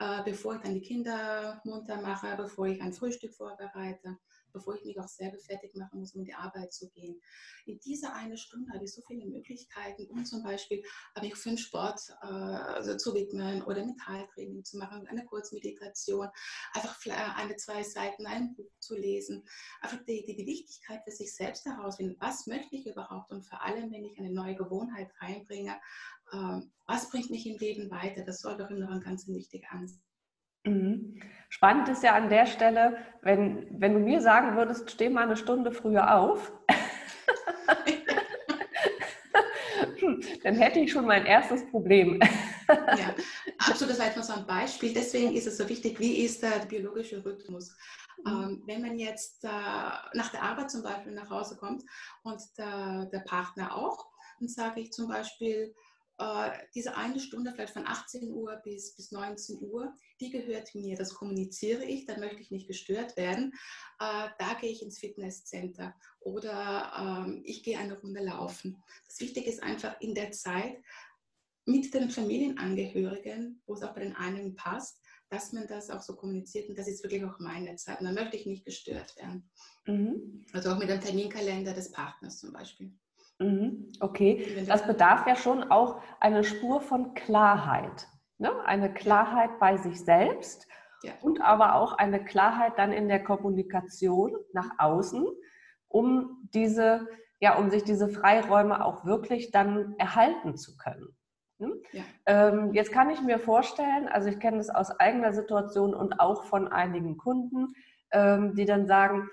äh, 0.00 0.22
bevor 0.22 0.56
ich 0.56 0.60
dann 0.60 0.74
die 0.74 0.82
Kinder 0.82 1.62
munter 1.64 1.98
mache, 2.02 2.36
bevor 2.36 2.66
ich 2.66 2.82
ein 2.82 2.92
Frühstück 2.92 3.34
vorbereite 3.34 4.18
bevor 4.56 4.74
ich 4.74 4.84
mich 4.84 4.98
auch 4.98 5.08
selber 5.08 5.38
fertig 5.38 5.74
machen 5.74 6.00
muss, 6.00 6.14
um 6.14 6.20
in 6.20 6.26
die 6.26 6.34
Arbeit 6.34 6.72
zu 6.72 6.88
gehen. 6.90 7.20
In 7.66 7.78
dieser 7.80 8.14
eine 8.14 8.38
Stunde 8.38 8.72
habe 8.72 8.84
ich 8.84 8.92
so 8.92 9.02
viele 9.06 9.26
Möglichkeiten, 9.26 10.06
um 10.06 10.24
zum 10.24 10.42
Beispiel 10.42 10.82
mich 11.20 11.34
für 11.36 11.50
den 11.50 11.58
Sport 11.58 12.00
äh, 12.22 12.26
also 12.26 12.96
zu 12.96 13.14
widmen 13.14 13.62
oder 13.62 13.84
Mentaltraining 13.84 14.64
zu 14.64 14.78
machen, 14.78 15.06
eine 15.06 15.24
Kurzmeditation, 15.26 16.28
einfach 16.72 16.98
eine, 17.36 17.56
zwei 17.56 17.82
Seiten 17.82 18.26
ein 18.26 18.54
Buch 18.54 18.70
zu 18.78 18.96
lesen. 18.96 19.44
Einfach 19.80 19.98
die, 20.04 20.24
die, 20.24 20.36
die 20.36 20.46
Wichtigkeit 20.46 21.02
für 21.04 21.10
sich 21.10 21.34
selbst 21.34 21.66
herausfinden, 21.66 22.16
was 22.18 22.46
möchte 22.46 22.76
ich 22.76 22.86
überhaupt 22.86 23.30
und 23.30 23.42
vor 23.42 23.62
allem, 23.62 23.92
wenn 23.92 24.04
ich 24.04 24.18
eine 24.18 24.32
neue 24.32 24.54
Gewohnheit 24.54 25.10
reinbringe, 25.20 25.76
äh, 26.32 26.60
was 26.86 27.10
bringt 27.10 27.30
mich 27.30 27.46
im 27.46 27.58
Leben 27.58 27.90
weiter, 27.90 28.24
das 28.24 28.40
soll 28.40 28.56
doch 28.56 28.70
immer 28.70 28.86
noch 28.86 28.94
ein 28.94 29.00
ganz 29.00 29.26
wichtiger 29.28 29.70
Ansatz. 29.72 30.15
Spannend 31.48 31.88
ist 31.88 32.02
ja 32.02 32.14
an 32.14 32.28
der 32.28 32.46
Stelle, 32.46 32.98
wenn, 33.22 33.80
wenn 33.80 33.94
du 33.94 34.00
mir 34.00 34.20
sagen 34.20 34.56
würdest, 34.56 34.90
steh 34.90 35.08
mal 35.08 35.22
eine 35.22 35.36
Stunde 35.36 35.72
früher 35.72 36.18
auf, 36.18 36.52
dann 40.42 40.54
hätte 40.54 40.80
ich 40.80 40.92
schon 40.92 41.06
mein 41.06 41.24
erstes 41.24 41.66
Problem. 41.70 42.20
ja, 42.68 43.14
absolut, 43.58 43.92
das 43.92 44.00
war 44.00 44.16
mal 44.16 44.22
so 44.22 44.32
ein 44.34 44.46
Beispiel. 44.46 44.92
Deswegen 44.92 45.34
ist 45.34 45.46
es 45.46 45.56
so 45.56 45.68
wichtig, 45.68 45.98
wie 46.00 46.24
ist 46.24 46.42
der 46.42 46.66
biologische 46.68 47.24
Rhythmus? 47.24 47.76
Mhm. 48.24 48.32
Ähm, 48.32 48.62
wenn 48.66 48.82
man 48.82 48.98
jetzt 48.98 49.44
äh, 49.44 49.48
nach 50.14 50.30
der 50.30 50.42
Arbeit 50.42 50.70
zum 50.70 50.82
Beispiel 50.82 51.12
nach 51.12 51.30
Hause 51.30 51.56
kommt 51.56 51.84
und 52.22 52.40
der, 52.58 53.06
der 53.06 53.20
Partner 53.20 53.76
auch, 53.76 54.06
dann 54.40 54.48
sage 54.48 54.80
ich 54.80 54.92
zum 54.92 55.08
Beispiel, 55.08 55.74
diese 56.74 56.96
eine 56.96 57.20
Stunde, 57.20 57.52
vielleicht 57.52 57.74
von 57.74 57.86
18 57.86 58.30
Uhr 58.30 58.56
bis, 58.64 58.94
bis 58.96 59.12
19 59.12 59.58
Uhr, 59.60 59.94
die 60.20 60.30
gehört 60.30 60.74
mir, 60.74 60.96
das 60.96 61.14
kommuniziere 61.14 61.84
ich, 61.84 62.06
da 62.06 62.18
möchte 62.18 62.40
ich 62.40 62.50
nicht 62.50 62.68
gestört 62.68 63.16
werden. 63.16 63.52
Äh, 64.00 64.28
da 64.38 64.54
gehe 64.60 64.70
ich 64.70 64.82
ins 64.82 64.98
Fitnesscenter 64.98 65.94
oder 66.20 67.24
ähm, 67.26 67.42
ich 67.44 67.62
gehe 67.62 67.78
eine 67.78 67.98
Runde 68.00 68.22
laufen. 68.22 68.82
Das 69.06 69.20
Wichtige 69.20 69.50
ist 69.50 69.62
einfach 69.62 70.00
in 70.00 70.14
der 70.14 70.32
Zeit 70.32 70.78
mit 71.66 71.92
den 71.92 72.10
Familienangehörigen, 72.10 73.60
wo 73.66 73.74
es 73.74 73.82
auch 73.82 73.92
bei 73.92 74.00
den 74.00 74.16
einen 74.16 74.54
passt, 74.54 75.00
dass 75.28 75.52
man 75.52 75.66
das 75.66 75.90
auch 75.90 76.02
so 76.02 76.14
kommuniziert 76.14 76.68
und 76.68 76.78
das 76.78 76.88
ist 76.88 77.02
wirklich 77.02 77.24
auch 77.24 77.38
meine 77.40 77.74
Zeit. 77.76 78.00
Und 78.00 78.06
da 78.06 78.12
möchte 78.12 78.36
ich 78.36 78.46
nicht 78.46 78.64
gestört 78.64 79.16
werden. 79.16 79.50
Mhm. 79.86 80.44
Also 80.52 80.70
auch 80.70 80.78
mit 80.78 80.88
dem 80.88 81.00
Terminkalender 81.00 81.74
des 81.74 81.90
Partners 81.90 82.38
zum 82.38 82.52
Beispiel. 82.52 82.92
Mhm. 83.38 83.88
Okay, 84.00 84.64
das 84.66 84.86
bedarf 84.86 85.26
ja 85.26 85.36
schon 85.36 85.70
auch 85.70 86.00
eine 86.20 86.42
Spur 86.44 86.80
von 86.80 87.14
Klarheit. 87.14 88.08
Ne? 88.38 88.50
Eine 88.64 88.92
Klarheit 88.92 89.58
bei 89.58 89.76
sich 89.76 90.04
selbst 90.04 90.66
ja. 91.02 91.12
und 91.22 91.40
aber 91.40 91.74
auch 91.74 91.92
eine 91.92 92.24
Klarheit 92.24 92.78
dann 92.78 92.92
in 92.92 93.08
der 93.08 93.22
Kommunikation 93.22 94.36
nach 94.52 94.70
außen, 94.78 95.26
um 95.88 96.48
diese, 96.54 97.08
ja, 97.40 97.56
um 97.56 97.70
sich 97.70 97.84
diese 97.84 98.08
Freiräume 98.08 98.84
auch 98.84 99.04
wirklich 99.04 99.50
dann 99.50 99.94
erhalten 99.98 100.56
zu 100.56 100.76
können. 100.76 101.16
Ne? 101.58 101.72
Ja. 101.92 102.02
Ähm, 102.26 102.72
jetzt 102.72 102.92
kann 102.92 103.10
ich 103.10 103.20
mir 103.22 103.38
vorstellen, 103.38 104.08
also 104.08 104.28
ich 104.28 104.38
kenne 104.38 104.58
das 104.58 104.70
aus 104.70 104.90
eigener 104.98 105.32
Situation 105.32 105.94
und 105.94 106.20
auch 106.20 106.44
von 106.44 106.68
einigen 106.68 107.16
Kunden, 107.16 107.74
ähm, 108.12 108.54
die 108.54 108.66
dann 108.66 108.86
sagen, 108.86 109.28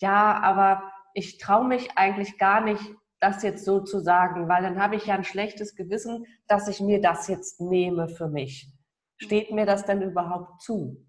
ja, 0.00 0.40
aber 0.40 0.92
ich 1.14 1.38
traue 1.38 1.66
mich 1.66 1.96
eigentlich 1.96 2.38
gar 2.38 2.60
nicht 2.60 2.94
das 3.20 3.42
jetzt 3.42 3.64
so 3.64 3.80
zu 3.80 4.00
sagen, 4.00 4.48
weil 4.48 4.62
dann 4.62 4.80
habe 4.80 4.96
ich 4.96 5.06
ja 5.06 5.14
ein 5.14 5.24
schlechtes 5.24 5.74
Gewissen, 5.74 6.26
dass 6.46 6.68
ich 6.68 6.80
mir 6.80 7.00
das 7.00 7.28
jetzt 7.28 7.60
nehme 7.60 8.08
für 8.08 8.28
mich. 8.28 8.72
Steht 9.16 9.50
mir 9.50 9.66
das 9.66 9.84
denn 9.84 10.02
überhaupt 10.02 10.62
zu? 10.62 11.04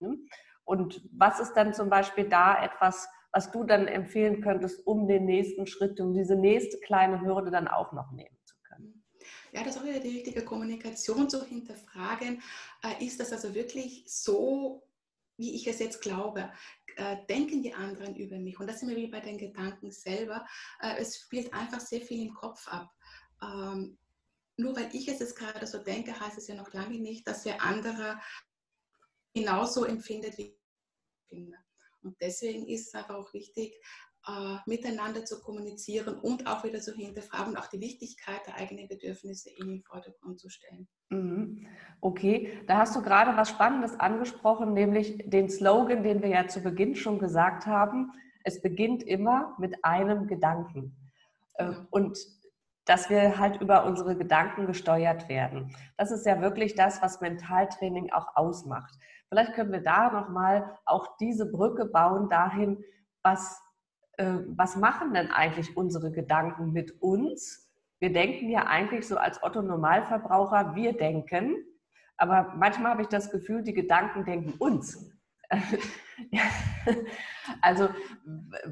Hm? 0.00 0.26
Und 0.64 1.02
was 1.12 1.40
ist 1.40 1.52
dann 1.54 1.74
zum 1.74 1.90
Beispiel 1.90 2.28
da 2.28 2.64
etwas, 2.64 3.06
was 3.32 3.50
du 3.50 3.64
dann 3.64 3.86
empfehlen 3.86 4.40
könntest, 4.40 4.86
um 4.86 5.06
den 5.06 5.26
nächsten 5.26 5.66
Schritt, 5.66 6.00
um 6.00 6.14
diese 6.14 6.36
nächste 6.36 6.78
kleine 6.78 7.20
Hürde 7.20 7.50
dann 7.50 7.68
auch 7.68 7.92
noch 7.92 8.12
nehmen 8.12 8.38
zu 8.44 8.54
können? 8.62 9.04
Ja, 9.52 9.62
das 9.62 9.76
ist 9.76 9.82
auch 9.82 9.86
wieder 9.86 10.00
die 10.00 10.16
richtige 10.16 10.44
Kommunikation 10.44 11.28
zu 11.28 11.44
hinterfragen. 11.44 12.42
Äh, 12.82 13.04
ist 13.04 13.20
das 13.20 13.32
also 13.32 13.54
wirklich 13.54 14.04
so, 14.06 14.88
wie 15.36 15.54
ich 15.54 15.66
es 15.66 15.80
jetzt 15.80 16.00
glaube? 16.00 16.50
Äh, 16.96 17.24
denken 17.26 17.62
die 17.62 17.74
anderen 17.74 18.16
über 18.16 18.38
mich? 18.38 18.58
Und 18.58 18.66
das 18.66 18.80
sind 18.80 18.88
wir 18.88 18.96
wie 18.96 19.08
bei 19.08 19.20
den 19.20 19.38
Gedanken 19.38 19.90
selber. 19.90 20.46
Äh, 20.80 20.96
es 20.98 21.18
spielt 21.18 21.52
einfach 21.52 21.80
sehr 21.80 22.00
viel 22.00 22.26
im 22.26 22.34
Kopf 22.34 22.66
ab. 22.68 22.90
Ähm, 23.42 23.98
nur 24.56 24.76
weil 24.76 24.94
ich 24.94 25.08
es 25.08 25.18
jetzt 25.18 25.36
gerade 25.36 25.66
so 25.66 25.78
denke, 25.78 26.18
heißt 26.18 26.38
es 26.38 26.46
ja 26.46 26.54
noch 26.54 26.72
lange 26.72 26.98
nicht, 26.98 27.26
dass 27.26 27.42
der 27.42 27.62
andere 27.62 28.20
genauso 29.34 29.84
empfindet 29.84 30.38
wie 30.38 30.56
ich. 31.30 31.52
Und 32.02 32.20
deswegen 32.20 32.68
ist 32.68 32.88
es 32.88 32.94
einfach 32.94 33.16
auch 33.16 33.32
wichtig, 33.32 33.74
äh, 34.26 34.56
miteinander 34.66 35.24
zu 35.24 35.40
kommunizieren 35.40 36.18
und 36.18 36.46
auch 36.46 36.64
wieder 36.64 36.80
zu 36.80 36.94
hinterfragen 36.94 37.56
auch 37.56 37.66
die 37.66 37.80
Wichtigkeit 37.80 38.40
der 38.46 38.56
eigenen 38.56 38.88
Bedürfnisse 38.88 39.50
in 39.50 39.68
den 39.68 39.82
Vordergrund 39.82 40.40
zu 40.40 40.48
stellen. 40.48 40.88
Mhm. 41.10 41.66
Okay, 42.00 42.60
da 42.66 42.78
hast 42.78 42.96
du 42.96 43.02
gerade 43.02 43.36
was 43.36 43.50
Spannendes 43.50 44.00
angesprochen, 44.00 44.72
nämlich 44.72 45.18
den 45.26 45.50
Slogan, 45.50 46.02
den 46.02 46.22
wir 46.22 46.30
ja 46.30 46.48
zu 46.48 46.60
Beginn 46.60 46.94
schon 46.94 47.18
gesagt 47.18 47.66
haben. 47.66 48.12
Es 48.44 48.62
beginnt 48.62 49.02
immer 49.02 49.54
mit 49.58 49.84
einem 49.84 50.26
Gedanken. 50.26 50.96
Äh. 51.54 51.72
Und 51.90 52.18
dass 52.86 53.08
wir 53.08 53.38
halt 53.38 53.60
über 53.60 53.84
unsere 53.84 54.16
Gedanken 54.16 54.66
gesteuert 54.66 55.28
werden. 55.28 55.74
Das 55.96 56.10
ist 56.10 56.26
ja 56.26 56.40
wirklich 56.40 56.74
das, 56.74 57.00
was 57.02 57.20
Mentaltraining 57.20 58.12
auch 58.12 58.36
ausmacht. 58.36 58.94
Vielleicht 59.28 59.54
können 59.54 59.72
wir 59.72 59.82
da 59.82 60.10
nochmal 60.10 60.78
auch 60.84 61.16
diese 61.16 61.50
Brücke 61.50 61.86
bauen 61.86 62.28
dahin, 62.28 62.84
was 63.22 63.60
äh, 64.16 64.38
was 64.48 64.76
machen 64.76 65.14
denn 65.14 65.30
eigentlich 65.30 65.76
unsere 65.76 66.10
Gedanken 66.10 66.72
mit 66.72 67.02
uns? 67.02 67.70
Wir 67.98 68.12
denken 68.12 68.50
ja 68.50 68.66
eigentlich 68.66 69.06
so 69.06 69.16
als 69.16 69.42
Otto 69.42 69.62
Normalverbraucher, 69.62 70.74
wir 70.74 70.96
denken, 70.96 71.56
aber 72.16 72.54
manchmal 72.56 72.92
habe 72.92 73.02
ich 73.02 73.08
das 73.08 73.30
Gefühl, 73.30 73.62
die 73.62 73.74
Gedanken 73.74 74.24
denken 74.24 74.54
uns. 74.58 75.10
also 77.60 77.88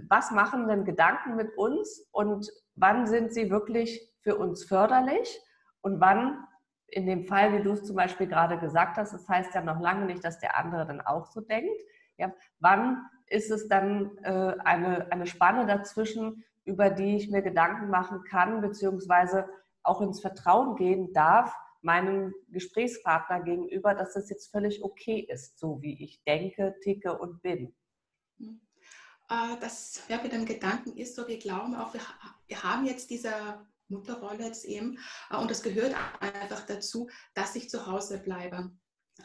was 0.09 0.31
machen 0.31 0.69
denn 0.69 0.85
Gedanken 0.85 1.37
mit 1.37 1.57
uns 1.57 2.09
und 2.13 2.51
wann 2.75 3.07
sind 3.07 3.33
sie 3.35 3.51
wirklich 3.51 4.01
für 4.23 4.37
uns 4.37 4.65
förderlich 4.65 5.41
und 5.81 6.01
wann, 6.01 6.45
in 6.89 7.07
dem 7.07 7.27
Fall, 7.27 7.53
wie 7.53 7.63
du 7.63 7.73
es 7.73 7.85
zum 7.85 7.97
Beispiel 7.97 8.27
gerade 8.27 8.59
gesagt 8.59 8.97
hast, 8.97 9.13
das 9.13 9.29
heißt 9.29 9.55
ja 9.55 9.61
noch 9.61 9.81
lange 9.81 10.07
nicht, 10.07 10.25
dass 10.25 10.39
der 10.39 10.57
andere 10.57 10.87
dann 10.87 11.01
auch 11.01 11.27
so 11.27 11.41
denkt, 11.41 11.81
ja, 12.17 12.33
wann 12.61 13.05
ist 13.29 13.50
es 13.50 13.69
dann 13.69 14.17
äh, 14.19 14.55
eine, 14.64 15.11
eine 15.11 15.26
Spanne 15.26 15.67
dazwischen, 15.67 16.45
über 16.64 16.91
die 16.91 17.17
ich 17.17 17.31
mir 17.31 17.43
Gedanken 17.43 17.91
machen 17.91 18.23
kann, 18.25 18.61
beziehungsweise 18.61 19.49
auch 19.83 20.00
ins 20.00 20.21
Vertrauen 20.21 20.76
gehen 20.76 21.12
darf, 21.12 21.55
meinem 21.81 22.33
Gesprächspartner 22.49 23.41
gegenüber, 23.41 23.95
dass 23.95 24.14
das 24.14 24.31
jetzt 24.31 24.50
völlig 24.50 24.83
okay 24.85 25.26
ist, 25.29 25.59
so 25.59 25.83
wie 25.83 26.02
ich 26.02 26.23
denke, 26.25 26.76
ticke 26.83 27.19
und 27.19 27.43
bin. 27.43 27.75
Hm. 28.38 28.61
Äh, 29.29 29.59
das 29.61 30.02
ja, 30.09 30.23
mit 30.23 30.33
dem 30.33 30.45
Gedanken 30.45 30.97
ist 30.97 31.17
so, 31.17 31.26
wir 31.26 31.38
glauben 31.38 31.75
auch, 31.75 31.93
wir, 31.93 32.00
wir 32.47 32.62
haben 32.62 32.87
jetzt 32.87 33.11
diese 33.11 33.33
Mutterrolle 33.88 34.45
jetzt 34.45 34.64
eben 34.64 34.99
äh, 35.31 35.37
und 35.37 35.50
das 35.50 35.62
gehört 35.62 35.95
einfach 36.21 36.64
dazu, 36.67 37.09
dass 37.35 37.57
ich 37.57 37.69
zu 37.69 37.87
Hause 37.87 38.19
bleibe. 38.19 38.71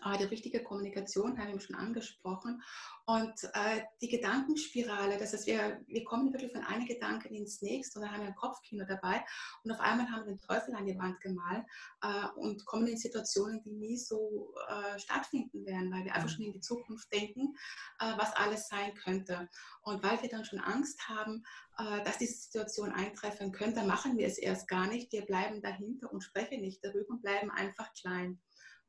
Ah, 0.02 0.18
die 0.18 0.26
richtige 0.26 0.64
Kommunikation 0.64 1.40
haben 1.40 1.54
wir 1.54 1.60
schon 1.62 1.76
angesprochen. 1.76 2.62
Und 3.06 3.42
äh, 3.54 3.84
die 4.02 4.10
Gedankenspirale, 4.10 5.18
das 5.18 5.32
heißt, 5.32 5.48
wir, 5.48 5.82
wir 5.88 6.04
kommen 6.04 6.34
wirklich 6.34 6.52
von 6.52 6.64
einem 6.64 6.86
Gedanken 6.86 7.34
ins 7.34 7.62
nächste 7.62 7.98
und 7.98 8.06
dann 8.06 8.14
haben 8.14 8.22
wir 8.22 8.28
ein 8.28 8.36
Kopfkino 8.36 8.86
dabei 8.86 9.24
und 9.64 9.72
auf 9.72 9.80
einmal 9.80 10.12
haben 10.12 10.26
wir 10.26 10.36
den 10.36 10.42
Teufel 10.42 10.76
an 10.76 10.86
die 10.86 10.98
Wand 11.00 11.22
gemalt 11.22 11.64
äh, 12.02 12.28
und 12.36 12.66
kommen 12.66 12.88
in 12.88 12.98
Situationen, 12.98 13.62
die 13.64 13.72
nie 13.72 13.98
so 13.98 14.54
äh, 14.68 15.00
stattfinden 15.00 15.66
werden, 15.66 15.90
weil 15.92 16.04
wir 16.04 16.14
einfach 16.14 16.30
mhm. 16.30 16.34
schon 16.34 16.46
in 16.46 16.54
die 16.54 16.62
Zukunft 16.62 17.12
denken, 17.14 17.56
äh, 18.00 18.12
was 18.18 18.36
alles 18.36 18.68
sein 18.68 18.94
könnte. 18.96 19.48
Und 19.84 20.04
weil 20.04 20.22
wir 20.22 20.30
dann 20.30 20.44
schon 20.44 20.60
Angst 20.60 21.08
haben, 21.08 21.46
äh, 21.78 22.04
dass 22.04 22.18
diese 22.18 22.42
Situation 22.42 22.92
eintreffen 22.92 23.54
könnte, 23.54 23.84
machen 23.84 24.18
wir 24.18 24.28
es 24.28 24.38
erst 24.38 24.68
gar 24.68 24.88
nicht. 24.88 25.14
Wir 25.14 25.26
bleiben 25.26 25.62
dahinter 25.62 26.12
und 26.12 26.26
sprechen 26.26 26.60
nicht 26.60 26.84
darüber 26.84 27.12
und 27.12 27.22
bleiben 27.22 27.52
einfach 27.52 27.94
klein 27.94 28.42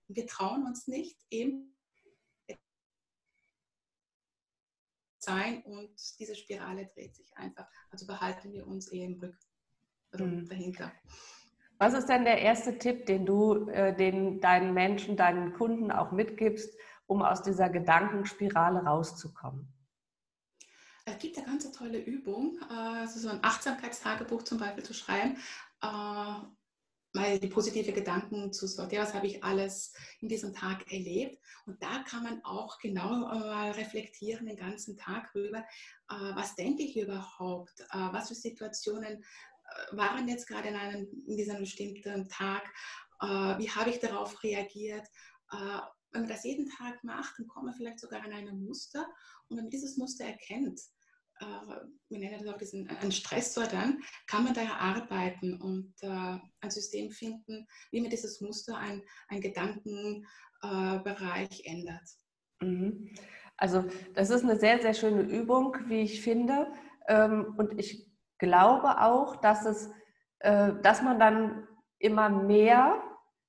wir 0.08 0.26
trauen 0.26 0.64
uns 0.66 0.88
nicht, 0.88 1.18
eben 1.30 1.74
sein 5.28 5.62
und 5.62 5.90
diese 6.18 6.34
Spirale 6.34 6.86
dreht 6.86 7.14
sich 7.14 7.36
einfach. 7.36 7.68
Also 7.90 8.06
behalten 8.06 8.52
wir 8.52 8.66
uns 8.66 8.88
eher 8.88 9.06
im 9.06 9.20
Rücken, 9.20 9.38
also 10.10 10.24
mhm. 10.24 10.48
dahinter. 10.48 10.92
Was 11.78 11.94
ist 11.94 12.08
denn 12.08 12.24
der 12.24 12.40
erste 12.40 12.78
Tipp, 12.78 13.06
den 13.06 13.24
du 13.24 13.68
äh, 13.68 13.94
den, 13.94 14.40
deinen 14.40 14.74
Menschen, 14.74 15.16
deinen 15.16 15.52
Kunden 15.52 15.92
auch 15.92 16.10
mitgibst, 16.10 16.76
um 17.06 17.22
aus 17.22 17.42
dieser 17.42 17.68
Gedankenspirale 17.68 18.80
rauszukommen? 18.80 19.72
Es 21.04 21.18
gibt 21.18 21.38
eine 21.38 21.46
ganz 21.46 21.70
tolle 21.70 21.98
Übung, 21.98 22.58
äh, 22.68 22.74
also 22.74 23.20
so 23.20 23.28
ein 23.28 23.38
Achtsamkeitstagebuch 23.42 24.42
zum 24.42 24.58
Beispiel 24.58 24.84
zu 24.84 24.94
schreiben. 24.94 25.36
Äh, 25.82 26.34
mal 27.12 27.38
die 27.38 27.48
positive 27.48 27.92
Gedanken 27.92 28.52
zu 28.52 28.66
sortieren, 28.66 29.04
was 29.04 29.14
habe 29.14 29.26
ich 29.26 29.42
alles 29.42 29.92
in 30.20 30.28
diesem 30.28 30.52
Tag 30.52 30.90
erlebt. 30.92 31.38
Und 31.66 31.82
da 31.82 32.02
kann 32.02 32.22
man 32.22 32.44
auch 32.44 32.78
genau 32.78 33.08
mal 33.10 33.70
reflektieren 33.72 34.46
den 34.46 34.56
ganzen 34.56 34.96
Tag 34.96 35.34
über, 35.34 35.58
äh, 35.58 36.34
was 36.34 36.54
denke 36.54 36.82
ich 36.82 36.96
überhaupt, 36.96 37.80
äh, 37.80 38.12
was 38.12 38.28
für 38.28 38.34
Situationen 38.34 39.22
äh, 39.22 39.96
waren 39.96 40.28
jetzt 40.28 40.46
gerade 40.46 40.68
in, 40.68 40.76
einem, 40.76 41.08
in 41.26 41.36
diesem 41.36 41.58
bestimmten 41.58 42.28
Tag, 42.28 42.68
wie 43.20 43.68
habe 43.68 43.90
ich 43.90 43.98
darauf 43.98 44.44
reagiert. 44.44 45.04
wenn 45.50 46.20
man 46.20 46.28
das 46.28 46.44
jeden 46.44 46.70
Tag 46.70 47.02
macht, 47.02 47.36
dann 47.36 47.48
kommt 47.48 47.66
man 47.66 47.74
vielleicht 47.74 47.98
sogar 47.98 48.22
an 48.22 48.32
ein 48.32 48.62
Muster. 48.62 49.08
Und 49.48 49.56
wenn 49.56 49.64
man 49.64 49.70
dieses 49.70 49.96
Muster 49.96 50.24
erkennt, 50.24 50.80
äh, 51.40 51.80
wir 52.08 52.18
nennen 52.18 52.38
das 52.38 52.52
auch 52.52 52.58
diesen, 52.58 52.88
einen 52.88 53.12
Stressor 53.12 53.66
dann, 53.66 54.00
kann 54.26 54.44
man 54.44 54.54
da 54.54 54.62
arbeiten 54.78 55.60
und 55.60 55.94
äh, 56.02 56.38
ein 56.60 56.70
System 56.70 57.10
finden, 57.10 57.66
wie 57.90 58.00
man 58.00 58.10
dieses 58.10 58.40
Muster, 58.40 58.76
ein, 58.76 59.02
ein 59.28 59.40
Gedankenbereich 59.40 60.24
äh, 61.64 61.70
ändert. 61.70 62.08
Mhm. 62.60 63.14
Also 63.56 63.84
das 64.14 64.30
ist 64.30 64.44
eine 64.44 64.58
sehr, 64.58 64.80
sehr 64.80 64.94
schöne 64.94 65.22
Übung, 65.22 65.76
wie 65.86 66.02
ich 66.02 66.22
finde. 66.22 66.72
Ähm, 67.08 67.54
und 67.58 67.78
ich 67.78 68.08
glaube 68.38 69.00
auch, 69.00 69.36
dass, 69.36 69.66
es, 69.66 69.90
äh, 70.38 70.72
dass 70.82 71.02
man 71.02 71.18
dann 71.18 71.66
immer 71.98 72.28
mehr 72.28 73.02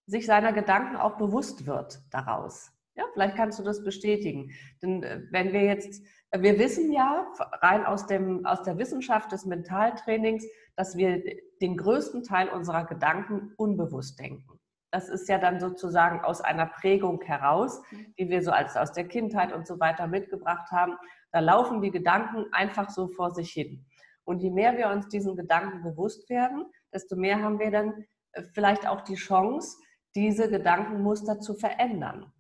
sich 0.08 0.26
seiner 0.26 0.52
Gedanken 0.52 0.96
auch 0.96 1.18
bewusst 1.18 1.68
wird 1.68 2.02
daraus. 2.10 2.72
Ja, 3.00 3.06
vielleicht 3.14 3.38
kannst 3.38 3.58
du 3.58 3.64
das 3.64 3.82
bestätigen. 3.82 4.52
Denn 4.82 5.04
äh, 5.04 5.22
wenn 5.32 5.54
wir 5.54 5.64
jetzt, 5.64 6.04
äh, 6.32 6.42
wir 6.42 6.60
wissen 6.60 6.92
ja 6.92 7.32
rein 7.62 7.86
aus, 7.86 8.08
dem, 8.08 8.46
aus 8.46 8.62
der 8.64 8.78
Wissenschaft 8.78 9.32
des 9.32 9.46
Mentaltrainings, 9.46 10.46
dass 10.76 10.98
wir 10.98 11.24
den 11.62 11.78
größten 11.78 12.24
Teil 12.24 12.50
unserer 12.50 12.86
Gedanken 12.86 13.54
unbewusst 13.56 14.20
denken. 14.20 14.60
Das 14.92 15.08
ist 15.08 15.30
ja 15.30 15.38
dann 15.38 15.62
sozusagen 15.62 16.20
aus 16.20 16.42
einer 16.42 16.66
Prägung 16.66 17.22
heraus, 17.22 17.82
mhm. 17.92 18.14
die 18.20 18.30
wir 18.30 18.44
so 18.44 18.52
als 18.52 18.76
aus 18.76 18.92
der 18.92 19.08
Kindheit 19.08 19.54
und 19.54 19.66
so 19.66 19.80
weiter 19.80 20.08
mitgebracht 20.08 20.70
haben. 20.72 20.98
Da 21.32 21.40
laufen 21.40 21.82
die 21.82 21.92
Gedanken 21.92 22.48
einfach 22.52 22.90
so 22.90 23.08
vor 23.08 23.32
sich 23.34 23.52
hin. 23.52 23.86
Und 24.26 24.42
je 24.42 24.52
mehr 24.52 24.78
wir 24.78 24.90
uns 24.90 25.08
diesen 25.08 25.38
Gedanken 25.38 25.84
bewusst 25.84 26.30
werden, 26.30 26.66
desto 26.94 27.16
mehr 27.16 27.42
haben 27.42 27.60
wir 27.60 27.72
dann 27.72 28.06
äh, 28.34 28.44
vielleicht 28.54 28.86
auch 28.86 29.02
die 29.02 29.16
Chance, 29.16 29.78
diese 30.16 30.50
Gedankenmuster 30.50 31.40
zu 31.40 31.54
verändern. 31.54 32.34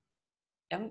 Ja? 0.71 0.89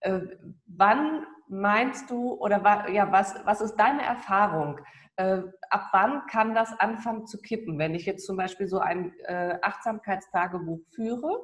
Äh, 0.00 0.20
wann 0.66 1.26
meinst 1.48 2.10
du 2.10 2.34
oder 2.34 2.88
ja, 2.90 3.10
was, 3.10 3.34
was 3.44 3.60
ist 3.60 3.76
deine 3.76 4.02
Erfahrung? 4.02 4.80
Äh, 5.16 5.42
ab 5.70 5.88
wann 5.92 6.26
kann 6.26 6.54
das 6.54 6.78
anfangen 6.78 7.26
zu 7.26 7.38
kippen? 7.38 7.78
Wenn 7.78 7.94
ich 7.94 8.06
jetzt 8.06 8.26
zum 8.26 8.36
Beispiel 8.36 8.68
so 8.68 8.78
ein 8.78 9.12
äh, 9.24 9.58
Achtsamkeitstagebuch 9.62 10.80
führe 10.94 11.40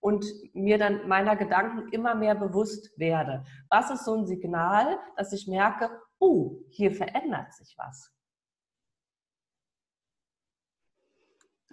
und 0.00 0.26
mir 0.52 0.76
dann 0.76 1.08
meiner 1.08 1.34
Gedanken 1.34 1.88
immer 1.90 2.14
mehr 2.14 2.34
bewusst 2.34 2.98
werde. 2.98 3.42
Was 3.70 3.90
ist 3.90 4.04
so 4.04 4.14
ein 4.14 4.26
Signal, 4.26 4.98
dass 5.16 5.32
ich 5.32 5.48
merke, 5.48 5.90
oh, 6.18 6.58
hier 6.68 6.92
verändert 6.92 7.54
sich 7.54 7.74
was? 7.78 8.12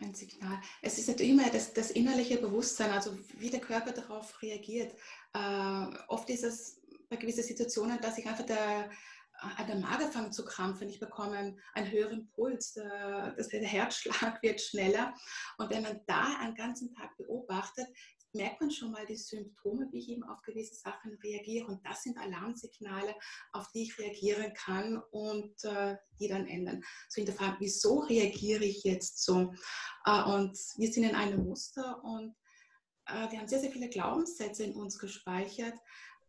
Ein 0.02 0.16
Signal. 0.16 0.60
Es 0.82 0.98
ist 0.98 1.08
natürlich 1.08 1.32
immer 1.32 1.50
das, 1.52 1.74
das 1.74 1.92
innerliche 1.92 2.38
Bewusstsein, 2.38 2.90
also 2.90 3.16
wie 3.38 3.52
der 3.52 3.62
Körper 3.62 3.92
darauf 3.92 4.42
reagiert. 4.42 4.96
Äh, 5.34 5.86
oft 6.08 6.28
ist 6.32 6.44
es 6.44 6.82
bei 7.08 7.18
gewissen 7.18 7.44
Situationen, 7.44 8.02
dass 8.02 8.18
ich 8.18 8.26
einfach 8.26 8.46
der, 8.46 8.90
an 9.34 9.68
der 9.68 9.76
Magen 9.76 10.12
fange 10.12 10.32
zu 10.32 10.44
krampfen. 10.44 10.90
Ich 10.90 11.00
bekomme 11.00 11.56
einen 11.74 11.92
höheren 11.92 12.28
Puls, 12.30 12.74
der, 12.74 13.36
der 13.36 13.68
Herzschlag 13.68 14.42
wird 14.42 14.60
schneller. 14.60 15.14
Und 15.60 15.70
wenn 15.70 15.84
man 15.84 16.02
da 16.08 16.38
einen 16.40 16.56
ganzen 16.56 16.96
Tag 16.96 17.16
beobachtet, 17.18 17.88
merkt 18.34 18.62
man 18.62 18.72
schon 18.72 18.92
mal 18.92 19.06
die 19.06 19.18
Symptome, 19.18 19.88
wie 19.92 20.00
ich 20.00 20.10
eben 20.10 20.24
auf 20.24 20.42
gewisse 20.42 20.76
Sachen 20.76 21.14
reagiere. 21.24 21.68
Und 21.68 21.86
das 21.86 22.04
sind 22.04 22.18
Alarmsignale, 22.18 23.16
auf 23.52 23.72
die 23.72 23.84
ich 23.84 23.98
reagieren 23.98 24.54
kann 24.54 25.02
und 25.12 25.64
äh, 25.64 25.98
die 26.20 26.28
dann 26.28 26.48
ändern. 26.48 26.84
So 27.10 27.22
hinterfragen, 27.22 27.58
wieso 27.60 28.00
reagiere 28.00 28.64
ich 28.64 28.84
jetzt 28.84 29.24
so? 29.24 29.54
Äh, 30.06 30.24
und 30.24 30.58
wir 30.78 30.92
sind 30.92 31.04
in 31.04 31.16
einem 31.16 31.46
Muster 31.46 32.04
und 32.04 32.36
äh, 33.08 33.32
wir 33.32 33.40
haben 33.40 33.48
sehr, 33.48 33.60
sehr 33.60 33.72
viele 33.72 33.90
Glaubenssätze 33.90 34.64
in 34.64 34.76
uns 34.76 34.98
gespeichert, 34.98 35.76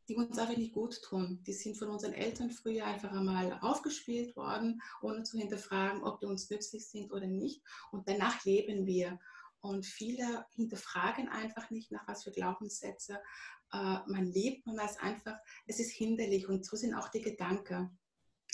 die 0.08 0.16
uns 0.16 0.38
einfach 0.38 0.56
nicht 0.56 0.74
gut 0.74 1.00
tun. 1.02 1.42
Die 1.46 1.52
sind 1.52 1.78
von 1.78 1.88
unseren 1.88 2.12
Eltern 2.12 2.50
früher 2.50 2.84
einfach 2.84 3.12
einmal 3.12 3.58
aufgespielt 3.60 4.36
worden, 4.36 4.82
ohne 5.00 5.22
zu 5.22 5.38
hinterfragen, 5.38 6.02
ob 6.02 6.20
die 6.20 6.26
uns 6.26 6.50
nützlich 6.50 6.88
sind 6.88 7.12
oder 7.12 7.26
nicht. 7.26 7.62
Und 7.92 8.08
danach 8.08 8.44
leben 8.44 8.86
wir. 8.86 9.18
Und 9.62 9.86
viele 9.86 10.44
hinterfragen 10.54 11.28
einfach 11.28 11.70
nicht, 11.70 11.90
nach 11.90 12.06
was 12.06 12.24
für 12.24 12.32
Glaubenssätze 12.32 13.14
äh, 13.72 13.98
man 14.06 14.26
lebt. 14.26 14.66
Man 14.66 14.76
weiß 14.76 14.98
einfach, 14.98 15.36
es 15.66 15.80
ist 15.80 15.92
hinderlich. 15.92 16.48
Und 16.48 16.66
so 16.66 16.76
sind 16.76 16.94
auch 16.94 17.08
die 17.08 17.22
Gedanken. 17.22 17.98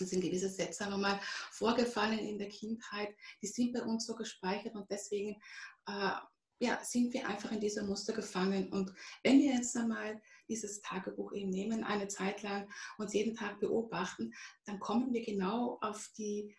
Es 0.00 0.10
sind 0.10 0.20
gewisse 0.20 0.48
Sätze 0.48 0.86
aber 0.86 0.96
mal 0.96 1.18
vorgefallen 1.50 2.20
in 2.20 2.38
der 2.38 2.48
Kindheit, 2.48 3.16
die 3.42 3.48
sind 3.48 3.72
bei 3.72 3.82
uns 3.82 4.06
so 4.06 4.14
gespeichert 4.14 4.76
und 4.76 4.88
deswegen 4.88 5.40
äh, 5.88 6.12
ja, 6.60 6.78
sind 6.82 7.12
wir 7.12 7.26
einfach 7.28 7.52
in 7.52 7.60
diesem 7.60 7.86
Muster 7.86 8.12
gefangen. 8.12 8.72
Und 8.72 8.92
wenn 9.22 9.38
wir 9.38 9.54
jetzt 9.54 9.76
einmal 9.76 10.20
dieses 10.48 10.80
Tagebuch 10.82 11.32
eben 11.32 11.50
nehmen, 11.50 11.84
eine 11.84 12.08
Zeit 12.08 12.42
lang 12.42 12.68
uns 12.98 13.12
jeden 13.12 13.34
Tag 13.34 13.60
beobachten, 13.60 14.32
dann 14.64 14.80
kommen 14.80 15.12
wir 15.12 15.24
genau 15.24 15.78
auf 15.80 16.10
die 16.16 16.54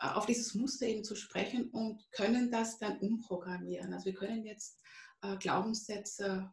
auf 0.00 0.26
dieses 0.26 0.54
Muster 0.54 0.86
eben 0.86 1.04
zu 1.04 1.14
sprechen 1.14 1.70
und 1.70 2.02
können 2.12 2.50
das 2.50 2.78
dann 2.78 2.98
umprogrammieren. 2.98 3.92
Also 3.92 4.06
wir 4.06 4.14
können 4.14 4.44
jetzt 4.44 4.80
äh, 5.22 5.36
Glaubenssätze 5.36 6.52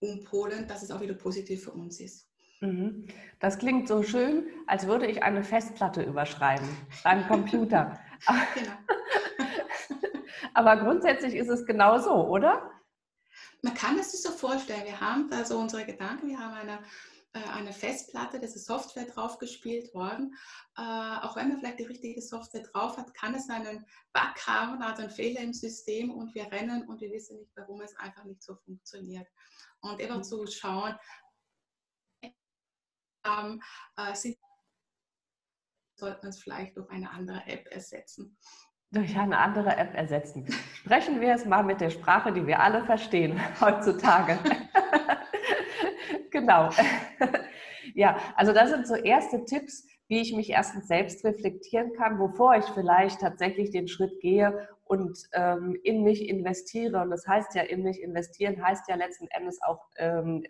umpolen, 0.00 0.66
dass 0.66 0.82
es 0.82 0.90
auch 0.90 1.00
wieder 1.00 1.14
positiv 1.14 1.64
für 1.64 1.72
uns 1.72 2.00
ist. 2.00 2.28
Mhm. 2.60 3.08
Das 3.38 3.58
klingt 3.58 3.88
so 3.88 4.02
schön, 4.02 4.46
als 4.66 4.86
würde 4.86 5.06
ich 5.06 5.22
eine 5.22 5.42
Festplatte 5.42 6.02
überschreiben 6.02 6.68
beim 7.04 7.26
Computer. 7.26 7.98
genau. 8.54 8.72
Aber 10.54 10.76
grundsätzlich 10.76 11.34
ist 11.34 11.48
es 11.48 11.64
genau 11.64 11.98
so, 11.98 12.12
oder? 12.28 12.70
Man 13.62 13.74
kann 13.74 13.98
es 13.98 14.12
sich 14.12 14.22
so 14.22 14.30
vorstellen. 14.30 14.84
Wir 14.84 15.00
haben 15.00 15.30
also 15.32 15.58
unsere 15.58 15.84
Gedanken, 15.84 16.28
wir 16.28 16.38
haben 16.38 16.54
eine 16.54 16.72
äh, 16.72 16.78
eine 17.38 17.72
Festplatte, 17.72 18.40
das 18.40 18.56
ist 18.56 18.66
Software 18.66 19.04
drauf 19.04 19.38
gespielt 19.38 19.94
worden. 19.94 20.34
Äh, 20.76 20.82
auch 20.82 21.36
wenn 21.36 21.48
man 21.48 21.58
vielleicht 21.58 21.78
die 21.78 21.84
richtige 21.84 22.20
Software 22.20 22.62
drauf 22.62 22.96
hat, 22.96 23.14
kann 23.14 23.34
es 23.34 23.48
einen 23.48 23.86
Bug 24.12 24.46
haben, 24.46 24.82
also 24.82 25.02
einen 25.02 25.10
Fehler 25.10 25.40
im 25.40 25.52
System 25.52 26.10
und 26.10 26.34
wir 26.34 26.50
rennen 26.50 26.88
und 26.88 27.00
wir 27.00 27.10
wissen 27.10 27.38
nicht, 27.38 27.52
warum 27.56 27.80
es 27.82 27.96
einfach 27.96 28.24
nicht 28.24 28.42
so 28.42 28.56
funktioniert. 28.56 29.28
Und 29.80 30.00
eben 30.00 30.24
zu 30.24 30.44
schauen, 30.46 30.96
ähm, 33.24 33.62
äh, 33.96 34.14
sind, 34.14 34.36
sollte 35.94 36.20
man 36.22 36.30
es 36.30 36.42
vielleicht 36.42 36.76
durch 36.76 36.90
eine 36.90 37.10
andere 37.10 37.46
App 37.46 37.66
ersetzen. 37.70 38.36
Durch 38.92 39.16
eine 39.16 39.38
andere 39.38 39.76
App 39.76 39.94
ersetzen. 39.94 40.46
Sprechen 40.74 41.20
wir 41.20 41.34
es 41.34 41.44
mal 41.44 41.62
mit 41.62 41.80
der 41.80 41.90
Sprache, 41.90 42.32
die 42.32 42.44
wir 42.44 42.58
alle 42.58 42.84
verstehen 42.84 43.40
heutzutage. 43.60 44.36
genau. 46.30 46.70
ja, 47.94 48.18
also 48.36 48.52
das 48.52 48.70
sind 48.70 48.86
so 48.86 48.94
erste 48.94 49.44
Tipps, 49.44 49.86
wie 50.08 50.20
ich 50.20 50.34
mich 50.34 50.50
erstens 50.50 50.88
selbst 50.88 51.24
reflektieren 51.24 51.92
kann, 51.92 52.18
bevor 52.18 52.56
ich 52.56 52.64
vielleicht 52.66 53.20
tatsächlich 53.20 53.70
den 53.70 53.86
Schritt 53.86 54.20
gehe 54.20 54.68
und 54.84 55.18
ähm, 55.32 55.78
in 55.84 56.02
mich 56.02 56.28
investiere. 56.28 57.00
Und 57.00 57.10
das 57.10 57.26
heißt 57.26 57.54
ja, 57.54 57.62
in 57.62 57.84
mich 57.84 58.02
investieren 58.02 58.60
heißt 58.64 58.88
ja 58.88 58.96
letzten 58.96 59.28
Endes 59.28 59.60
auch 59.62 59.86
ähm, 59.98 60.44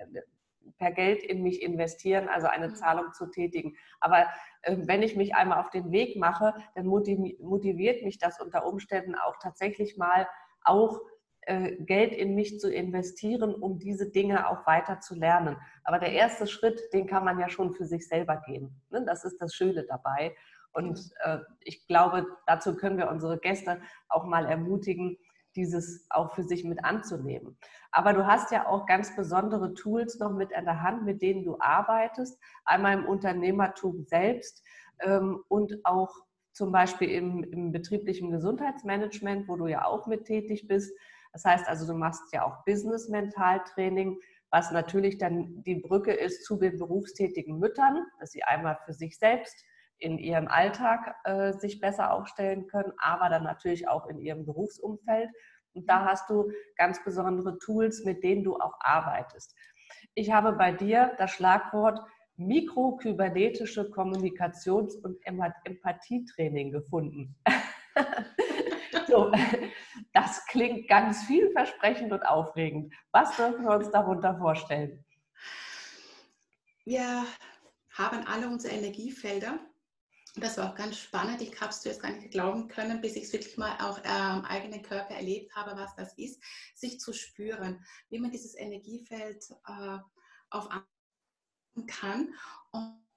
per 0.79 0.93
Geld 0.93 1.23
in 1.23 1.43
mich 1.43 1.63
investieren, 1.63 2.29
also 2.29 2.47
eine 2.47 2.69
mhm. 2.69 2.75
Zahlung 2.75 3.13
zu 3.13 3.27
tätigen. 3.27 3.77
Aber 4.01 4.27
äh, 4.63 4.77
wenn 4.87 5.03
ich 5.03 5.15
mich 5.15 5.35
einmal 5.35 5.61
auf 5.61 5.71
den 5.71 5.93
Weg 5.93 6.17
mache, 6.17 6.55
dann 6.75 6.87
motiviert 6.87 8.03
mich 8.03 8.19
das 8.19 8.41
unter 8.41 8.67
Umständen 8.67 9.15
auch 9.15 9.37
tatsächlich 9.43 9.99
mal 9.99 10.27
auch 10.65 11.01
Geld 11.47 12.13
in 12.13 12.35
mich 12.35 12.61
zu 12.61 12.73
investieren, 12.73 13.55
um 13.55 13.79
diese 13.79 14.11
Dinge 14.11 14.49
auch 14.49 14.67
weiter 14.67 15.01
zu 15.01 15.15
lernen. 15.15 15.57
Aber 15.85 15.99
der 15.99 16.13
erste 16.13 16.47
Schritt, 16.47 16.81
den 16.93 17.07
kann 17.07 17.25
man 17.25 17.39
ja 17.39 17.49
schon 17.49 17.73
für 17.73 17.87
sich 17.87 18.07
selber 18.07 18.43
gehen. 18.47 18.81
Ne? 18.91 19.05
Das 19.07 19.25
ist 19.25 19.39
das 19.39 19.55
Schöne 19.55 19.85
dabei. 19.85 20.37
Und 20.73 21.11
äh, 21.25 21.39
ich 21.61 21.87
glaube, 21.87 22.27
dazu 22.47 22.77
können 22.77 22.99
wir 22.99 23.09
unsere 23.09 23.39
Gäste 23.39 23.81
auch 24.09 24.25
mal 24.25 24.47
ermutigen, 24.47 25.17
dieses 25.57 26.07
auch 26.11 26.35
für 26.35 26.45
sich 26.45 26.65
mit 26.65 26.85
anzunehmen. 26.85 27.59
Aber 27.91 28.13
du 28.13 28.27
hast 28.27 28.53
ja 28.53 28.69
auch 28.69 28.87
ganz 28.87 29.17
besondere 29.17 29.75
Tools 29.75 30.19
noch 30.19 30.33
mit 30.33 30.55
an 30.55 30.65
der 30.65 30.83
Hand, 30.83 31.05
mit 31.05 31.23
denen 31.23 31.45
du 31.45 31.57
arbeitest. 31.59 32.39
Einmal 32.65 32.99
im 32.99 33.07
Unternehmertum 33.07 34.05
selbst 34.05 34.63
ähm, 35.01 35.43
und 35.49 35.75
auch 35.85 36.15
zum 36.53 36.73
Beispiel 36.73 37.11
im, 37.11 37.43
im 37.45 37.73
betrieblichen 37.73 38.31
Gesundheitsmanagement, 38.31 39.49
wo 39.49 39.57
du 39.57 39.67
ja 39.67 39.85
auch 39.85 40.07
mit 40.07 40.27
tätig 40.27 40.69
bist. 40.69 40.97
Das 41.33 41.45
heißt 41.45 41.69
also, 41.69 41.87
du 41.87 41.95
machst 41.95 42.23
ja 42.33 42.45
auch 42.45 42.65
Business-Mental-Training, 42.65 44.19
was 44.51 44.73
natürlich 44.73 45.19
dann 45.19 45.63
die 45.63 45.77
Brücke 45.77 46.13
ist 46.13 46.45
zu 46.45 46.57
den 46.57 46.77
berufstätigen 46.77 47.59
Müttern, 47.59 48.05
dass 48.19 48.33
sie 48.33 48.43
einmal 48.43 48.79
für 48.85 48.93
sich 48.93 49.17
selbst 49.19 49.65
in 49.99 50.19
ihrem 50.19 50.49
Alltag 50.49 51.15
äh, 51.25 51.53
sich 51.53 51.81
besser 51.81 52.13
aufstellen 52.13 52.67
können, 52.67 52.93
aber 52.99 53.29
dann 53.29 53.45
natürlich 53.45 53.89
auch 53.89 54.07
in 54.07 54.19
ihrem 54.19 54.45
Berufsumfeld. 54.45 55.31
Und 55.75 55.89
da 55.89 56.05
hast 56.05 56.29
du 56.31 56.51
ganz 56.77 57.03
besondere 57.05 57.59
Tools, 57.59 58.05
mit 58.05 58.25
denen 58.25 58.43
du 58.43 58.57
auch 58.57 58.75
arbeitest. 58.81 59.55
Ich 60.15 60.33
habe 60.33 60.53
bei 60.53 60.73
dir 60.73 61.13
das 61.19 61.31
Schlagwort 61.31 62.01
mikrokybernetische 62.37 63.91
Kommunikations- 63.91 64.97
und 64.97 65.19
Empathietraining 65.65 66.73
gefunden. 66.73 67.37
So, 69.11 69.33
das 70.13 70.47
klingt 70.47 70.89
ganz 70.89 71.25
vielversprechend 71.25 72.13
und 72.13 72.23
aufregend. 72.23 72.95
Was 73.11 73.35
dürfen 73.37 73.65
wir 73.65 73.73
uns 73.73 73.91
darunter 73.91 74.39
vorstellen? 74.39 75.05
Wir 76.85 77.27
haben 77.91 78.25
alle 78.27 78.49
unsere 78.49 78.75
Energiefelder 78.75 79.59
Das 80.37 80.59
war 80.59 80.71
auch 80.71 80.77
ganz 80.77 80.97
spannend. 80.99 81.43
Ich 81.43 81.61
habe 81.61 81.71
es 81.71 81.81
zuerst 81.81 82.03
gar 82.03 82.13
nicht 82.13 82.31
glauben 82.31 82.69
können, 82.69 83.01
bis 83.01 83.17
ich 83.17 83.25
es 83.25 83.33
wirklich 83.33 83.59
mal 83.59 83.77
auch 83.81 83.99
äh, 84.05 84.09
am 84.09 84.45
eigenen 84.45 84.83
Körper 84.83 85.15
erlebt 85.15 85.57
habe, 85.57 85.77
was 85.77 85.95
das 85.97 86.17
ist, 86.17 86.41
sich 86.75 87.01
zu 87.01 87.13
spüren, 87.13 87.85
wie 88.11 88.21
man 88.21 88.31
dieses 88.31 88.57
Energiefeld 88.57 89.51
äh, 89.67 89.99
auf 90.51 90.69
kann 91.87 92.33
und 92.71 93.10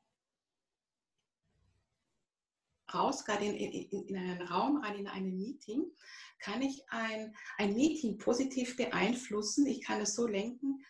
raus, 2.93 3.25
gerade 3.25 3.45
in, 3.45 3.55
in, 3.55 4.07
in, 4.07 4.17
einen 4.17 4.41
Raum 4.41 4.77
rein, 4.77 4.95
in 4.95 5.07
einem 5.07 5.35
Meeting, 5.35 5.85
kann 6.39 6.61
ich 6.61 6.83
ein, 6.89 7.35
ein 7.57 7.73
Meeting 7.73 8.17
positiv 8.17 8.75
beeinflussen. 8.75 9.65
Ich 9.65 9.81
kann 9.83 10.01
es 10.01 10.15
so 10.15 10.27
lenken, 10.27 10.83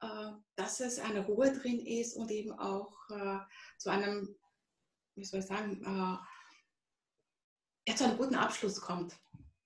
äh, 0.00 0.30
dass 0.56 0.80
es 0.80 0.98
eine 0.98 1.26
Ruhe 1.26 1.52
drin 1.52 1.84
ist 1.84 2.16
und 2.16 2.30
eben 2.30 2.52
auch 2.52 2.96
äh, 3.10 3.38
zu 3.78 3.90
einem 3.90 4.36
wie 5.20 5.24
soll 5.24 5.40
ich 5.40 5.46
sagen, 5.46 5.82
äh, 5.84 6.16
ja, 7.88 7.96
zu 7.96 8.04
einem 8.04 8.18
guten 8.18 8.34
Abschluss 8.34 8.80
kommt. 8.80 9.18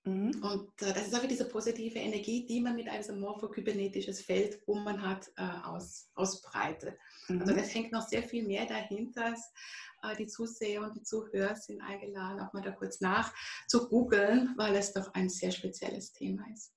Mhm. 0.05 0.43
Und 0.43 0.83
äh, 0.83 0.93
das 0.93 1.09
ist 1.09 1.14
einfach 1.14 1.29
diese 1.29 1.49
positive 1.49 1.99
Energie, 1.99 2.47
die 2.47 2.61
man 2.61 2.77
mit 2.77 2.88
einem 2.88 3.21
morphokybernetisches 3.21 4.23
Feld, 4.23 4.61
wo 4.67 4.75
man 4.75 5.01
hat, 5.01 5.31
äh, 5.37 5.67
aus, 5.67 6.11
ausbreitet. 6.14 6.99
Mhm. 7.29 7.40
Also 7.40 7.55
das 7.55 7.75
hängt 7.75 7.93
noch 7.93 8.07
sehr 8.07 8.23
viel 8.23 8.47
mehr 8.47 8.67
dahinter. 8.67 9.35
Äh, 10.03 10.17
die 10.17 10.27
Zuseher 10.27 10.83
und 10.83 10.95
die 10.95 11.03
Zuhörer 11.03 11.57
sind 11.57 11.81
eingeladen, 11.81 12.40
auch 12.40 12.53
mal 12.53 12.62
da 12.62 12.71
kurz 12.71 13.01
nach 13.01 13.33
zu 13.67 13.88
googeln, 13.88 14.55
weil 14.57 14.75
es 14.77 14.93
doch 14.93 15.14
ein 15.14 15.29
sehr 15.29 15.51
spezielles 15.51 16.12
Thema 16.12 16.45
ist. 16.53 16.73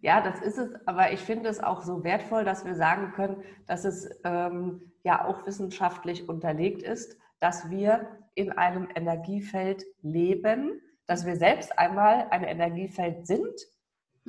Ja, 0.00 0.20
das 0.20 0.40
ist 0.40 0.58
es, 0.58 0.74
aber 0.86 1.12
ich 1.12 1.20
finde 1.20 1.48
es 1.48 1.60
auch 1.60 1.84
so 1.84 2.02
wertvoll, 2.02 2.44
dass 2.44 2.64
wir 2.64 2.74
sagen 2.74 3.12
können, 3.12 3.44
dass 3.68 3.84
es 3.84 4.08
ähm, 4.24 4.92
ja 5.04 5.24
auch 5.24 5.46
wissenschaftlich 5.46 6.28
unterlegt 6.28 6.82
ist 6.82 7.16
dass 7.38 7.70
wir 7.70 8.08
in 8.34 8.52
einem 8.52 8.88
Energiefeld 8.94 9.84
leben, 10.02 10.80
dass 11.06 11.26
wir 11.26 11.36
selbst 11.36 11.78
einmal 11.78 12.28
ein 12.30 12.44
Energiefeld 12.44 13.26
sind, 13.26 13.54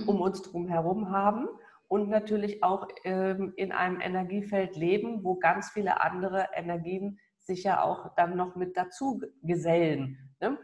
um 0.06 0.16
mhm. 0.16 0.22
uns 0.22 0.42
drum 0.44 0.68
herum 0.68 1.12
haben 1.12 1.48
und 1.88 2.10
natürlich 2.10 2.64
auch 2.64 2.88
ähm, 3.04 3.54
in 3.56 3.72
einem 3.72 4.02
Energiefeld 4.02 4.76
leben, 4.76 5.24
wo 5.24 5.36
ganz 5.36 5.70
viele 5.70 6.02
andere 6.02 6.50
Energien 6.54 7.20
sich 7.40 7.64
ja 7.64 7.82
auch 7.82 8.14
dann 8.16 8.36
noch 8.36 8.56
mit 8.56 8.76
dazu 8.76 9.22
gesellen. 9.42 10.18
Ne? 10.42 10.58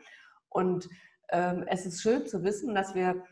Und 0.49 0.89
ähm, 1.29 1.63
es 1.67 1.85
ist 1.85 2.01
schön 2.01 2.27
zu 2.27 2.43
wissen, 2.43 2.75
dass 2.75 2.93
wir 2.93 3.23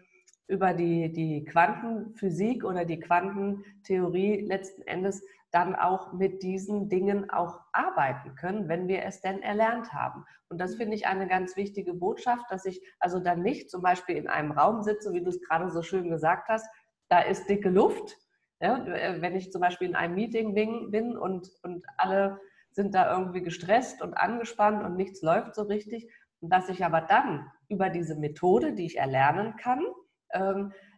über 0.52 0.74
die, 0.74 1.14
die 1.14 1.46
Quantenphysik 1.46 2.66
oder 2.66 2.84
die 2.84 3.00
Quantentheorie 3.00 4.42
letzten 4.42 4.82
Endes 4.82 5.24
dann 5.50 5.76
auch 5.76 6.12
mit 6.12 6.44
diesen 6.44 6.90
Dingen 6.90 7.30
auch 7.30 7.62
arbeiten 7.72 8.36
können, 8.36 8.68
wenn 8.68 8.90
wir 8.90 9.04
es 9.04 9.22
denn 9.22 9.42
erlernt 9.42 9.94
haben. 9.94 10.26
Und 10.50 10.60
das 10.60 10.76
finde 10.76 10.96
ich 10.96 11.08
eine 11.08 11.28
ganz 11.28 11.56
wichtige 11.56 11.94
Botschaft, 11.94 12.52
dass 12.52 12.66
ich 12.66 12.82
also 13.00 13.20
dann 13.20 13.42
nicht 13.42 13.70
zum 13.70 13.82
Beispiel 13.82 14.18
in 14.18 14.28
einem 14.28 14.52
Raum 14.52 14.82
sitze, 14.82 15.14
wie 15.14 15.24
du 15.24 15.30
es 15.30 15.42
gerade 15.42 15.72
so 15.72 15.84
schön 15.84 16.10
gesagt 16.10 16.50
hast, 16.50 16.70
da 17.08 17.22
ist 17.22 17.48
dicke 17.48 17.70
Luft. 17.70 18.18
Ja, 18.60 18.86
wenn 19.22 19.36
ich 19.38 19.54
zum 19.54 19.62
Beispiel 19.62 19.88
in 19.88 19.96
einem 19.96 20.16
Meeting 20.16 20.54
bin 20.54 21.18
und, 21.18 21.50
und 21.64 21.86
alle 21.98 22.40
sind 22.72 22.94
da 22.94 23.18
irgendwie 23.18 23.42
gestresst 23.42 24.02
und 24.02 24.16
angespannt 24.16 24.84
und 24.84 24.98
nichts 24.98 25.22
läuft 25.22 25.56
so 25.56 25.64
richtig, 25.64 26.12
dass 26.42 26.68
ich 26.68 26.84
aber 26.84 27.02
dann 27.02 27.50
über 27.70 27.90
diese 27.90 28.16
Methode, 28.16 28.74
die 28.74 28.86
ich 28.86 28.98
erlernen 28.98 29.56
kann, 29.56 29.82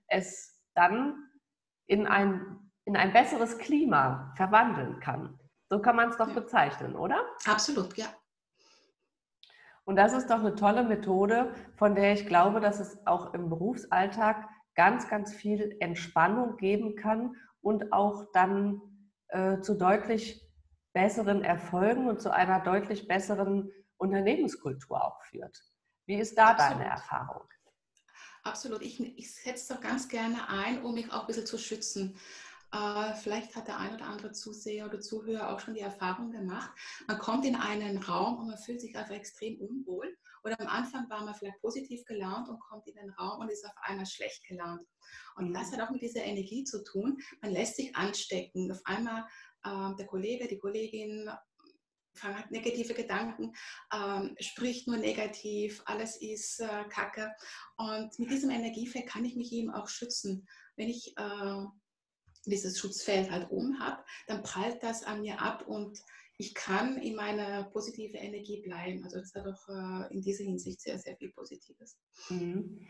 es 0.08 0.62
dann 0.74 1.16
in 1.86 2.08
ein 2.08 2.64
in 2.86 2.98
ein 2.98 3.14
besseres 3.14 3.58
Klima 3.58 4.34
verwandeln 4.36 5.00
kann. 5.00 5.40
So 5.70 5.82
kann 5.82 5.96
man 5.96 6.10
es 6.10 6.18
doch 6.18 6.34
bezeichnen, 6.34 6.96
oder? 6.96 7.24
Absolut, 7.48 7.96
ja. 7.98 8.08
Und 9.86 9.96
das 9.96 10.14
ist 10.14 10.30
doch 10.30 10.40
eine 10.40 10.56
tolle 10.56 10.84
Methode, 10.84 11.54
von 11.76 11.96
der 11.96 12.14
ich 12.14 12.26
glaube, 12.26 12.60
dass 12.60 12.80
es 12.80 13.06
auch 13.06 13.34
im 13.34 13.50
Berufsalltag 13.50 14.48
ganz, 14.76 15.10
ganz 15.10 15.34
viel 15.34 15.76
Entspannung 15.80 16.58
geben 16.58 16.96
kann 16.96 17.36
und 17.62 17.92
auch 17.92 18.32
dann 18.34 18.82
äh, 19.30 19.60
zu 19.60 19.76
deutlich 19.76 20.42
besseren 20.94 21.44
Erfolgen 21.44 22.08
und 22.08 22.22
zu 22.22 22.32
einer 22.32 22.60
deutlich 22.60 23.08
besseren 23.08 23.72
Unternehmenskultur 23.98 25.04
auch 25.04 25.22
führt. 25.24 25.58
Wie 26.06 26.16
ist 26.16 26.38
da 26.38 26.52
Absolut. 26.52 26.80
deine 26.80 26.90
Erfahrung? 26.90 27.48
Absolut. 28.44 28.82
Ich, 28.82 29.00
ich 29.00 29.34
setze 29.34 29.74
doch 29.74 29.82
ganz 29.82 30.10
gerne 30.10 30.50
ein, 30.50 30.82
um 30.84 30.94
mich 30.94 31.12
auch 31.12 31.22
ein 31.22 31.28
bisschen 31.28 31.46
zu 31.46 31.58
schützen. 31.58 32.18
Äh, 32.74 33.14
vielleicht 33.14 33.56
hat 33.56 33.68
der 33.68 33.78
ein 33.78 33.94
oder 33.96 34.06
andere 34.06 34.32
Zuseher 34.32 34.86
oder 34.86 35.00
Zuhörer 35.00 35.54
auch 35.54 35.60
schon 35.60 35.76
die 35.76 35.80
Erfahrung 35.80 36.32
gemacht. 36.32 36.72
Man 37.08 37.20
kommt 37.20 37.46
in 37.46 37.56
einen 37.56 38.00
Raum 38.00 38.40
und 38.40 38.48
man 38.48 38.58
fühlt 38.58 38.82
sich 38.82 38.98
einfach 38.98 39.14
extrem 39.14 39.60
unwohl. 39.62 40.18
Oder 40.44 40.60
am 40.60 40.68
Anfang 40.68 41.10
war 41.10 41.24
man 41.24 41.36
vielleicht 41.36 41.62
positiv 41.62 42.04
gelaunt 42.04 42.50
und 42.50 42.60
kommt 42.60 42.86
in 42.88 42.96
den 42.96 43.12
Raum 43.12 43.40
und 43.40 43.50
ist 43.50 43.66
auf 43.66 43.76
einmal 43.82 44.06
schlecht 44.06 44.44
gelaunt. 44.46 44.82
Und 45.38 45.54
das 45.54 45.72
hat 45.72 45.80
auch 45.80 45.92
mit 45.92 46.02
dieser 46.02 46.24
Energie 46.24 46.66
zu 46.66 46.84
tun. 46.84 47.18
Man 47.42 47.52
lässt 47.52 47.78
sich 47.78 47.96
anstecken. 47.96 48.70
Auf 48.72 48.82
einmal 48.84 49.26
äh, 49.64 49.96
der 49.96 50.08
Kollege, 50.08 50.48
die 50.48 50.58
Kollegin 50.58 51.30
hat 52.22 52.52
negative 52.52 52.94
Gedanken, 52.94 53.54
ähm, 53.94 54.36
spricht 54.40 54.88
nur 54.88 54.98
negativ, 54.98 55.82
alles 55.86 56.22
ist 56.22 56.60
äh, 56.60 56.84
Kacke. 56.90 57.32
Und 57.78 58.18
mit 58.20 58.30
diesem 58.30 58.50
Energiefeld 58.50 59.08
kann 59.08 59.26
ich 59.26 59.36
mich 59.36 59.52
eben 59.52 59.72
auch 59.72 59.88
schützen. 59.88 60.48
Wenn 60.76 60.90
ich 60.90 61.16
äh, 61.18 61.66
dieses 62.46 62.80
Schutzfeld 62.80 63.32
halt 63.32 63.50
oben 63.52 63.80
habe, 63.80 64.04
dann 64.28 64.44
prallt 64.44 64.84
das 64.84 65.04
an 65.04 65.22
mir 65.22 65.42
ab 65.42 65.68
und 65.68 66.00
ich 66.38 66.56
kann 66.56 66.98
in 66.98 67.16
meiner 67.16 67.64
positiven 67.66 68.16
Energie 68.16 68.62
bleiben. 68.62 69.04
Also 69.04 69.20
das 69.20 69.34
hat 69.36 69.46
auch 69.46 69.70
äh, 69.70 70.14
in 70.14 70.22
dieser 70.22 70.44
Hinsicht 70.44 70.82
sehr, 70.82 70.98
sehr 70.98 71.16
viel 71.16 71.32
Positives. 71.32 71.98
Mhm. 72.30 72.86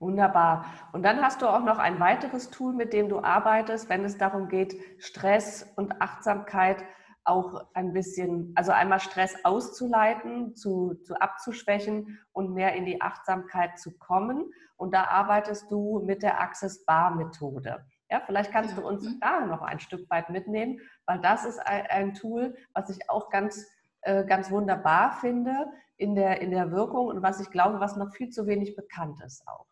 Wunderbar. 0.00 0.64
Und 0.92 1.02
dann 1.02 1.20
hast 1.20 1.42
du 1.42 1.46
auch 1.46 1.62
noch 1.62 1.78
ein 1.78 2.00
weiteres 2.00 2.48
Tool, 2.50 2.72
mit 2.72 2.94
dem 2.94 3.10
du 3.10 3.20
arbeitest, 3.20 3.90
wenn 3.90 4.02
es 4.04 4.16
darum 4.16 4.48
geht, 4.48 4.74
Stress 4.98 5.66
und 5.76 6.00
Achtsamkeit 6.00 6.82
auch 7.24 7.66
ein 7.74 7.92
bisschen, 7.92 8.52
also 8.56 8.72
einmal 8.72 9.00
Stress 9.00 9.34
auszuleiten, 9.44 10.56
zu, 10.56 10.94
zu 11.04 11.14
abzuschwächen 11.20 12.18
und 12.32 12.54
mehr 12.54 12.74
in 12.74 12.86
die 12.86 13.00
Achtsamkeit 13.00 13.78
zu 13.78 13.96
kommen. 13.98 14.52
Und 14.76 14.94
da 14.94 15.04
arbeitest 15.04 15.70
du 15.70 16.00
mit 16.04 16.22
der 16.22 16.40
Access 16.40 16.84
Bar 16.84 17.14
Methode. 17.14 17.84
Ja, 18.10 18.20
vielleicht 18.24 18.50
kannst 18.50 18.76
du 18.76 18.86
uns 18.86 19.04
mhm. 19.04 19.20
da 19.20 19.46
noch 19.46 19.62
ein 19.62 19.78
Stück 19.78 20.10
weit 20.10 20.30
mitnehmen, 20.30 20.80
weil 21.06 21.20
das 21.20 21.44
ist 21.44 21.58
ein, 21.58 21.86
ein 21.88 22.14
Tool, 22.14 22.56
was 22.72 22.90
ich 22.90 23.08
auch 23.08 23.30
ganz, 23.30 23.66
äh, 24.00 24.24
ganz 24.24 24.50
wunderbar 24.50 25.12
finde 25.12 25.66
in 25.96 26.14
der, 26.14 26.40
in 26.40 26.50
der 26.50 26.72
Wirkung 26.72 27.06
und 27.06 27.22
was 27.22 27.40
ich 27.40 27.50
glaube, 27.50 27.78
was 27.78 27.96
noch 27.96 28.12
viel 28.14 28.30
zu 28.30 28.46
wenig 28.46 28.74
bekannt 28.74 29.22
ist 29.24 29.46
auch. 29.46 29.66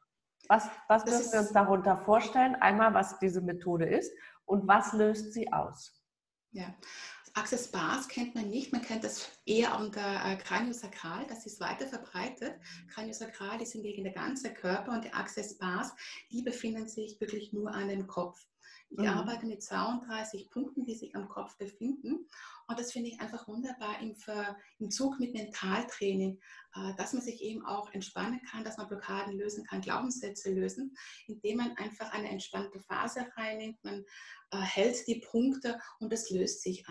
Was, 0.49 0.71
was 0.89 1.05
müssen 1.05 1.33
wir 1.33 1.41
uns 1.41 1.53
darunter 1.53 1.97
vorstellen? 1.97 2.55
Einmal, 2.55 2.95
was 2.95 3.19
diese 3.19 3.41
Methode 3.41 3.87
ist 3.87 4.13
und 4.45 4.69
was 4.69 4.93
löst 4.93 5.33
sie 5.33 5.53
aus? 5.53 5.99
Ja, 6.53 6.67
Access 7.39 7.69
Bars 7.69 8.09
kennt 8.09 8.35
man 8.35 8.51
nicht, 8.51 8.73
man 8.73 8.83
kennt 8.83 9.05
das 9.05 9.31
eher 9.47 9.79
unter 9.79 10.25
äh, 10.25 10.37
Craniosakral, 10.39 11.25
das 11.29 11.47
ist 11.47 11.61
weiter 11.61 11.87
verbreitet. 11.87 12.59
Craniosakral 12.89 13.63
ist 13.63 13.75
hingegen 13.75 14.03
der 14.03 14.13
ganze 14.13 14.53
Körper 14.53 14.91
und 14.91 15.05
die 15.05 15.13
Access 15.13 15.57
Bars, 15.57 15.95
die 16.33 16.43
befinden 16.43 16.89
sich 16.89 17.21
wirklich 17.21 17.53
nur 17.53 17.73
an 17.73 17.89
dem 17.89 18.09
Kopf. 18.09 18.45
Ich 18.91 18.99
mhm. 18.99 19.07
arbeite 19.07 19.47
mit 19.47 19.63
32 19.63 20.51
Punkten, 20.51 20.85
die 20.85 20.97
sich 20.97 21.15
am 21.15 21.29
Kopf 21.29 21.57
befinden. 21.59 22.27
Und 22.67 22.79
das 22.79 22.91
finde 22.91 23.11
ich 23.11 23.21
einfach 23.21 23.47
wunderbar 23.47 24.01
im, 24.01 24.17
im 24.81 24.91
Zug 24.91 25.21
mit 25.21 25.33
Mentaltraining, 25.33 26.41
äh, 26.75 26.95
dass 26.97 27.13
man 27.13 27.23
sich 27.23 27.41
eben 27.41 27.65
auch 27.65 27.93
entspannen 27.93 28.41
kann, 28.51 28.65
dass 28.65 28.79
man 28.79 28.89
Blockaden 28.89 29.39
lösen 29.39 29.65
kann, 29.65 29.81
Glaubenssätze 29.81 30.53
lösen, 30.53 30.97
indem 31.29 31.59
man 31.59 31.77
einfach 31.77 32.13
eine 32.13 32.31
entspannte 32.31 32.81
Phase 32.81 33.29
reinnimmt. 33.37 33.79
Man 33.85 34.05
äh, 34.51 34.59
hält 34.59 35.07
die 35.07 35.21
Punkte 35.21 35.79
und 36.01 36.13
es 36.13 36.31
löst 36.31 36.63
sich 36.63 36.85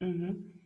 Mhm. 0.00 0.56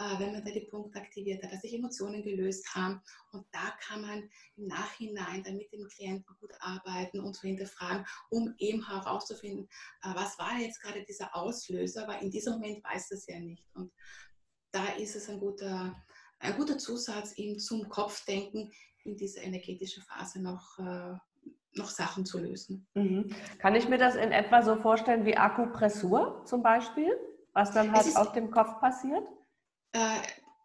Äh, 0.00 0.20
wenn 0.20 0.32
man 0.32 0.44
da 0.44 0.52
die 0.52 0.60
Punkte 0.60 1.00
aktiviert 1.00 1.42
hat, 1.42 1.52
dass 1.52 1.62
sich 1.62 1.74
Emotionen 1.74 2.22
gelöst 2.22 2.72
haben. 2.72 3.02
Und 3.32 3.46
da 3.50 3.72
kann 3.80 4.00
man 4.00 4.30
im 4.56 4.68
Nachhinein 4.68 5.42
dann 5.42 5.56
mit 5.56 5.72
dem 5.72 5.88
Klienten 5.88 6.36
gut 6.38 6.52
arbeiten 6.60 7.18
und 7.18 7.36
hinterfragen, 7.40 8.06
um 8.30 8.54
eben 8.58 8.86
herauszufinden, 8.86 9.68
äh, 10.02 10.14
was 10.14 10.38
war 10.38 10.56
jetzt 10.58 10.80
gerade 10.80 11.04
dieser 11.04 11.34
Auslöser, 11.34 12.06
weil 12.06 12.22
in 12.22 12.30
diesem 12.30 12.54
Moment 12.54 12.84
weiß 12.84 13.08
das 13.08 13.26
ja 13.26 13.40
nicht. 13.40 13.66
Und 13.74 13.92
da 14.70 14.86
ist 14.94 15.16
es 15.16 15.28
ein 15.28 15.40
guter, 15.40 16.00
ein 16.38 16.56
guter 16.56 16.78
Zusatz, 16.78 17.36
ihm 17.36 17.58
zum 17.58 17.88
Kopfdenken 17.88 18.70
in 19.02 19.16
diese 19.16 19.40
energetische 19.40 20.02
Phase 20.02 20.40
noch 20.40 20.78
äh, 20.78 21.16
noch 21.74 21.90
Sachen 21.90 22.24
zu 22.24 22.38
lösen. 22.38 22.86
Mhm. 22.94 23.30
Kann 23.58 23.74
ich 23.74 23.88
mir 23.88 23.98
das 23.98 24.16
in 24.16 24.32
etwa 24.32 24.62
so 24.62 24.76
vorstellen 24.76 25.24
wie 25.24 25.36
Akupressur 25.36 26.42
zum 26.44 26.62
Beispiel, 26.62 27.10
was 27.52 27.72
dann 27.72 27.92
halt 27.92 28.06
ist, 28.06 28.16
auf 28.16 28.32
dem 28.32 28.50
Kopf 28.50 28.80
passiert? 28.80 29.26
Äh, 29.92 30.20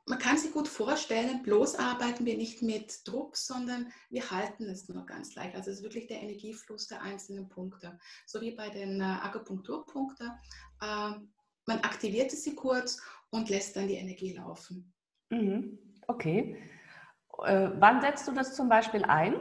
man 0.05 0.19
kann 0.19 0.37
sich 0.37 0.51
gut 0.51 0.67
vorstellen, 0.67 1.43
bloß 1.43 1.75
arbeiten 1.75 2.25
wir 2.25 2.35
nicht 2.35 2.61
mit 2.61 3.07
Druck, 3.07 3.37
sondern 3.37 3.91
wir 4.09 4.29
halten 4.31 4.65
es 4.65 4.89
nur 4.89 5.05
ganz 5.05 5.35
leicht. 5.35 5.55
Also 5.55 5.71
es 5.71 5.77
ist 5.77 5.83
wirklich 5.83 6.07
der 6.07 6.21
Energiefluss 6.21 6.87
der 6.87 7.01
einzelnen 7.01 7.47
Punkte. 7.47 7.97
So 8.25 8.41
wie 8.41 8.51
bei 8.51 8.69
den 8.69 8.99
äh, 8.99 9.03
Akupunkturpunkten. 9.03 10.27
Äh, 10.81 11.11
man 11.65 11.79
aktiviert 11.79 12.31
sie 12.31 12.55
kurz 12.55 13.01
und 13.29 13.49
lässt 13.49 13.75
dann 13.75 13.87
die 13.87 13.95
Energie 13.95 14.33
laufen. 14.33 14.93
Mhm. 15.29 15.79
Okay. 16.07 16.57
Äh, 17.45 17.69
wann 17.75 18.01
setzt 18.01 18.27
du 18.27 18.33
das 18.33 18.55
zum 18.55 18.67
Beispiel 18.67 19.05
ein? 19.05 19.35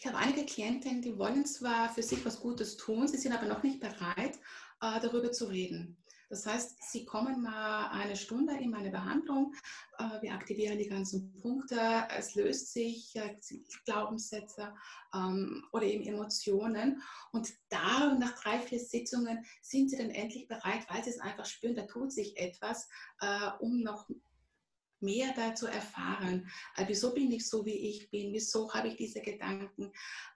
Ich 0.00 0.06
habe 0.06 0.16
einige 0.16 0.46
Klientinnen, 0.46 1.02
die 1.02 1.18
wollen 1.18 1.44
zwar 1.44 1.92
für 1.92 2.04
sich 2.04 2.24
was 2.24 2.38
Gutes 2.38 2.76
tun, 2.76 3.08
sie 3.08 3.16
sind 3.16 3.32
aber 3.32 3.46
noch 3.46 3.64
nicht 3.64 3.80
bereit, 3.80 4.36
äh, 4.80 5.00
darüber 5.00 5.32
zu 5.32 5.46
reden. 5.46 5.96
Das 6.30 6.46
heißt, 6.46 6.76
Sie 6.92 7.04
kommen 7.04 7.42
mal 7.42 7.88
eine 7.88 8.14
Stunde 8.14 8.54
in 8.58 8.70
meine 8.70 8.90
Behandlung, 8.90 9.54
äh, 9.98 10.22
wir 10.22 10.34
aktivieren 10.34 10.78
die 10.78 10.88
ganzen 10.88 11.40
Punkte, 11.40 11.80
es 12.16 12.36
löst 12.36 12.72
sich 12.72 13.16
äh, 13.16 13.34
Glaubenssätze 13.86 14.72
ähm, 15.12 15.64
oder 15.72 15.86
eben 15.86 16.04
Emotionen. 16.04 17.02
Und 17.32 17.52
da 17.68 18.14
nach 18.14 18.40
drei, 18.40 18.60
vier 18.60 18.78
Sitzungen 18.78 19.44
sind 19.62 19.90
Sie 19.90 19.96
dann 19.96 20.10
endlich 20.10 20.46
bereit, 20.46 20.86
weil 20.88 21.02
Sie 21.02 21.10
es 21.10 21.18
einfach 21.18 21.46
spüren, 21.46 21.74
da 21.74 21.86
tut 21.86 22.12
sich 22.12 22.36
etwas, 22.36 22.88
um 23.58 23.82
noch 23.82 24.08
mehr 25.00 25.32
dazu 25.34 25.66
erfahren. 25.66 26.48
wieso 26.86 27.14
bin 27.14 27.30
ich 27.32 27.48
so, 27.48 27.64
wie 27.64 27.90
ich 27.90 28.10
bin? 28.10 28.32
Wieso 28.32 28.72
habe 28.72 28.88
ich 28.88 28.96
diese 28.96 29.20
Gedanken? 29.20 29.92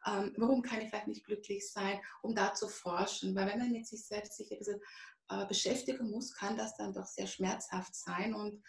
Ähm, 0.06 0.32
warum 0.36 0.62
kann 0.62 0.80
ich 0.80 0.88
vielleicht 0.88 1.08
nicht 1.08 1.24
glücklich 1.24 1.70
sein? 1.70 2.00
Um 2.22 2.34
da 2.34 2.54
zu 2.54 2.68
forschen. 2.68 3.34
Weil 3.34 3.48
wenn 3.48 3.58
man 3.58 3.72
mit 3.72 3.86
sich 3.86 4.04
selbst 4.04 4.36
sich 4.36 4.50
ein 4.52 4.58
bisschen 4.58 4.80
äh, 5.30 5.46
beschäftigen 5.46 6.10
muss, 6.10 6.34
kann 6.34 6.56
das 6.56 6.76
dann 6.76 6.92
doch 6.92 7.06
sehr 7.06 7.26
schmerzhaft 7.26 7.94
sein. 7.94 8.34
Und 8.34 8.62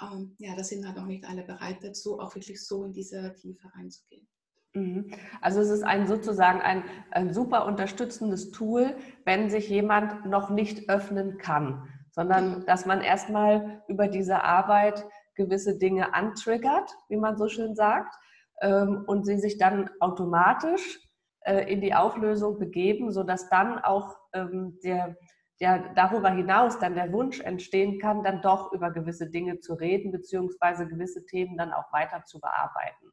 ähm, 0.00 0.34
ja, 0.38 0.54
da 0.54 0.64
sind 0.64 0.86
halt 0.86 0.96
noch 0.96 1.06
nicht 1.06 1.24
alle 1.24 1.42
bereit 1.42 1.78
dazu, 1.82 2.18
auch 2.20 2.34
wirklich 2.34 2.64
so 2.64 2.84
in 2.84 2.92
diese 2.92 3.34
Tiefe 3.34 3.70
reinzugehen. 3.74 4.26
Mhm. 4.74 5.10
Also 5.40 5.60
es 5.60 5.70
ist 5.70 5.82
ein 5.82 6.06
sozusagen 6.06 6.60
ein, 6.60 6.82
ein 7.10 7.32
super 7.32 7.66
unterstützendes 7.66 8.50
Tool, 8.50 8.96
wenn 9.24 9.48
sich 9.48 9.68
jemand 9.68 10.26
noch 10.26 10.50
nicht 10.50 10.88
öffnen 10.88 11.38
kann, 11.38 11.88
sondern 12.10 12.54
genau. 12.54 12.66
dass 12.66 12.84
man 12.84 13.00
erstmal 13.00 13.82
über 13.88 14.08
diese 14.08 14.42
Arbeit 14.42 15.06
gewisse 15.34 15.78
Dinge 15.78 16.14
antriggert, 16.14 16.90
wie 17.08 17.16
man 17.16 17.36
so 17.36 17.48
schön 17.48 17.74
sagt, 17.74 18.14
ähm, 18.60 19.04
und 19.06 19.24
sie 19.24 19.38
sich 19.38 19.58
dann 19.58 19.90
automatisch 20.00 21.00
äh, 21.40 21.70
in 21.72 21.80
die 21.80 21.94
Auflösung 21.94 22.58
begeben, 22.58 23.12
sodass 23.12 23.48
dann 23.48 23.78
auch 23.78 24.16
ähm, 24.32 24.78
der, 24.82 25.16
ja 25.60 25.78
darüber 25.94 26.30
hinaus 26.30 26.78
dann 26.78 26.94
der 26.94 27.12
Wunsch 27.12 27.40
entstehen 27.40 27.98
kann, 27.98 28.22
dann 28.22 28.42
doch 28.42 28.72
über 28.72 28.90
gewisse 28.90 29.30
Dinge 29.30 29.60
zu 29.60 29.74
reden, 29.74 30.12
beziehungsweise 30.12 30.86
gewisse 30.86 31.24
Themen 31.26 31.56
dann 31.56 31.72
auch 31.72 31.92
weiter 31.92 32.24
zu 32.24 32.40
bearbeiten. 32.40 33.10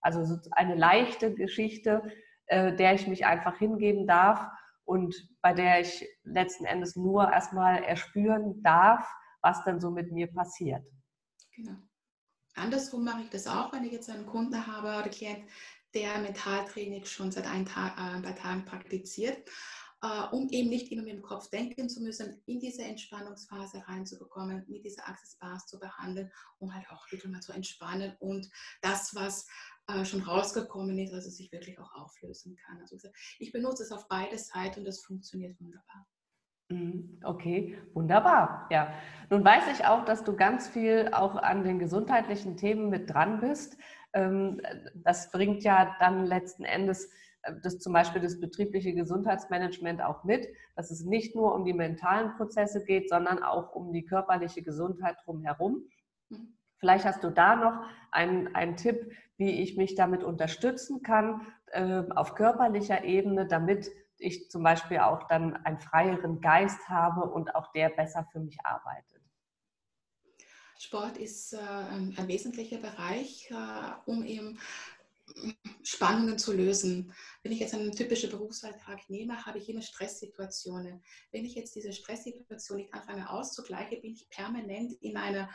Also 0.00 0.24
so 0.24 0.36
eine 0.52 0.74
leichte 0.74 1.34
Geschichte, 1.34 2.02
äh, 2.46 2.74
der 2.74 2.94
ich 2.94 3.06
mich 3.06 3.26
einfach 3.26 3.56
hingeben 3.58 4.06
darf 4.06 4.46
und 4.84 5.14
bei 5.40 5.54
der 5.54 5.80
ich 5.80 6.06
letzten 6.24 6.66
Endes 6.66 6.96
nur 6.96 7.32
erstmal 7.32 7.82
erspüren 7.82 8.62
darf, 8.62 9.08
was 9.40 9.64
dann 9.64 9.80
so 9.80 9.90
mit 9.90 10.12
mir 10.12 10.32
passiert. 10.32 10.84
Genau. 11.56 11.76
Andersrum 12.54 13.04
mache 13.04 13.22
ich 13.22 13.30
das 13.30 13.46
auch, 13.46 13.72
wenn 13.72 13.84
ich 13.84 13.92
jetzt 13.92 14.10
einen 14.10 14.26
Kunden 14.26 14.66
habe 14.66 14.88
oder 14.88 15.08
Klient, 15.08 15.48
der 15.92 16.18
Mentaltraining 16.18 17.04
schon 17.04 17.30
seit 17.32 17.46
ein, 17.46 17.66
Tag, 17.66 17.96
äh, 17.96 18.16
ein 18.16 18.22
paar 18.22 18.36
Tagen 18.36 18.64
praktiziert 18.64 19.48
äh, 20.04 20.26
um 20.32 20.48
eben 20.50 20.68
nicht 20.68 20.92
immer 20.92 21.02
mit 21.02 21.14
dem 21.14 21.22
Kopf 21.22 21.48
denken 21.48 21.88
zu 21.88 22.02
müssen, 22.02 22.42
in 22.44 22.60
diese 22.60 22.82
Entspannungsphase 22.82 23.82
reinzubekommen, 23.88 24.64
mit 24.68 24.84
dieser 24.84 25.08
Access 25.08 25.36
Bars 25.36 25.66
zu 25.66 25.78
behandeln, 25.78 26.30
um 26.58 26.74
halt 26.74 26.88
auch 26.90 27.10
wirklich 27.10 27.32
mal 27.32 27.40
zu 27.40 27.52
entspannen 27.52 28.14
und 28.20 28.50
das, 28.82 29.14
was 29.14 29.46
äh, 29.86 30.04
schon 30.04 30.22
rausgekommen 30.22 30.98
ist, 30.98 31.14
also 31.14 31.30
sich 31.30 31.50
wirklich 31.52 31.78
auch 31.78 31.90
auflösen 31.94 32.54
kann. 32.56 32.80
Also 32.82 32.98
ich 33.38 33.50
benutze 33.50 33.82
es 33.82 33.92
auf 33.92 34.06
beide 34.08 34.38
Seiten 34.38 34.80
und 34.80 34.84
das 34.84 35.00
funktioniert 35.00 35.58
wunderbar. 35.58 36.06
Mhm, 36.74 37.20
okay, 37.22 37.78
wunderbar. 37.92 38.66
Ja, 38.70 38.92
nun 39.30 39.44
weiß 39.44 39.64
ich 39.72 39.86
auch, 39.86 40.04
dass 40.04 40.24
du 40.24 40.34
ganz 40.34 40.66
viel 40.66 41.10
auch 41.12 41.36
an 41.36 41.62
den 41.62 41.78
gesundheitlichen 41.78 42.56
Themen 42.56 42.88
mit 42.88 43.12
dran 43.12 43.38
bist. 43.40 43.76
Ähm, 44.12 44.60
das 44.94 45.30
bringt 45.30 45.62
ja 45.62 45.94
dann 46.00 46.26
letzten 46.26 46.64
Endes 46.64 47.10
das 47.62 47.78
zum 47.78 47.92
Beispiel 47.92 48.22
das 48.22 48.40
betriebliche 48.40 48.94
Gesundheitsmanagement 48.94 50.02
auch 50.02 50.24
mit, 50.24 50.48
dass 50.76 50.90
es 50.90 51.04
nicht 51.04 51.36
nur 51.36 51.54
um 51.54 51.66
die 51.66 51.74
mentalen 51.74 52.34
Prozesse 52.36 52.82
geht, 52.84 53.10
sondern 53.10 53.42
auch 53.42 53.74
um 53.74 53.92
die 53.92 54.04
körperliche 54.04 54.62
Gesundheit 54.62 55.16
drumherum. 55.24 55.84
Mhm. 56.30 56.56
Vielleicht 56.78 57.04
hast 57.04 57.22
du 57.22 57.30
da 57.30 57.54
noch 57.54 57.86
einen, 58.10 58.54
einen 58.54 58.76
Tipp, 58.76 59.12
wie 59.36 59.62
ich 59.62 59.76
mich 59.76 59.94
damit 59.94 60.24
unterstützen 60.24 61.02
kann 61.02 61.42
äh, 61.66 62.02
auf 62.14 62.34
körperlicher 62.34 63.04
Ebene, 63.04 63.46
damit 63.46 63.90
ich 64.18 64.50
zum 64.50 64.62
Beispiel 64.62 64.98
auch 64.98 65.26
dann 65.28 65.56
einen 65.64 65.78
freieren 65.78 66.40
Geist 66.40 66.88
habe 66.88 67.22
und 67.30 67.54
auch 67.54 67.72
der 67.72 67.90
besser 67.90 68.26
für 68.32 68.40
mich 68.40 68.58
arbeitet. 68.64 69.22
Sport 70.78 71.16
ist 71.16 71.52
äh, 71.52 71.58
ein 71.58 72.28
wesentlicher 72.28 72.78
Bereich, 72.78 73.50
äh, 73.50 73.54
um 74.06 74.24
eben 74.24 74.58
Spannungen 75.82 76.38
zu 76.38 76.52
lösen. 76.52 77.12
Wenn 77.42 77.52
ich 77.52 77.60
jetzt 77.60 77.74
einen 77.74 77.92
typischen 77.92 78.30
Berufsalltag 78.30 79.08
nehme, 79.08 79.44
habe 79.44 79.58
ich 79.58 79.68
immer 79.68 79.82
Stresssituationen. 79.82 81.02
Wenn 81.32 81.44
ich 81.44 81.54
jetzt 81.54 81.74
diese 81.74 81.92
Stresssituation 81.92 82.78
nicht 82.78 82.94
anfange 82.94 83.28
auszugleichen, 83.30 84.02
bin 84.02 84.12
ich 84.12 84.28
permanent 84.28 84.92
in 85.00 85.16
einer, 85.16 85.48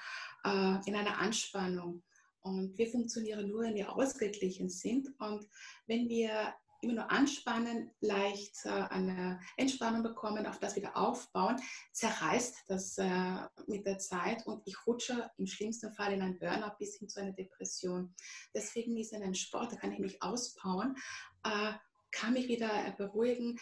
äh, 0.44 0.78
in 0.86 0.96
einer 0.96 1.20
Anspannung. 1.20 2.04
Und 2.42 2.78
wir 2.78 2.88
funktionieren 2.88 3.48
nur, 3.48 3.64
wenn 3.64 3.76
wir 3.76 3.94
ausgeglichen 3.94 4.70
sind. 4.70 5.10
Und 5.20 5.48
wenn 5.88 6.08
wir 6.10 6.54
immer 6.82 6.94
nur 6.94 7.12
anspannen, 7.12 7.92
leicht 8.00 8.66
äh, 8.66 8.70
eine 8.70 9.40
Entspannung 9.58 10.04
bekommen, 10.04 10.46
auf 10.46 10.60
das 10.60 10.76
wieder 10.76 10.96
aufbauen, 10.96 11.58
zerreißt 11.92 12.66
das 12.68 12.98
äh, 12.98 13.38
mit 13.68 13.86
der 13.86 14.00
Zeit 14.00 14.46
und 14.46 14.62
ich 14.66 14.88
rutsche 14.88 15.30
im 15.38 15.46
schlimmsten 15.46 15.94
Fall 15.94 16.14
in 16.14 16.22
ein 16.22 16.40
Burnout 16.40 16.78
bis 16.78 16.98
hin 16.98 17.10
zu 17.10 17.20
einer 17.20 17.34
Depression. 17.34 18.16
Deswegen 18.54 18.98
ist 18.98 19.14
in 19.14 19.24
einem 19.24 19.36
Sport, 19.36 19.74
da 19.74 19.76
kann 19.76 19.92
ich 19.92 20.00
mich 20.00 20.22
ausbauen, 20.22 20.96
äh, 21.44 21.74
kann 22.12 22.34
mich 22.34 22.48
wieder 22.48 22.92
beruhigen, 22.98 23.60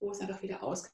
wo 0.00 0.10
es 0.10 0.20
einfach 0.20 0.42
wieder 0.42 0.62
ausgeht. 0.62 0.92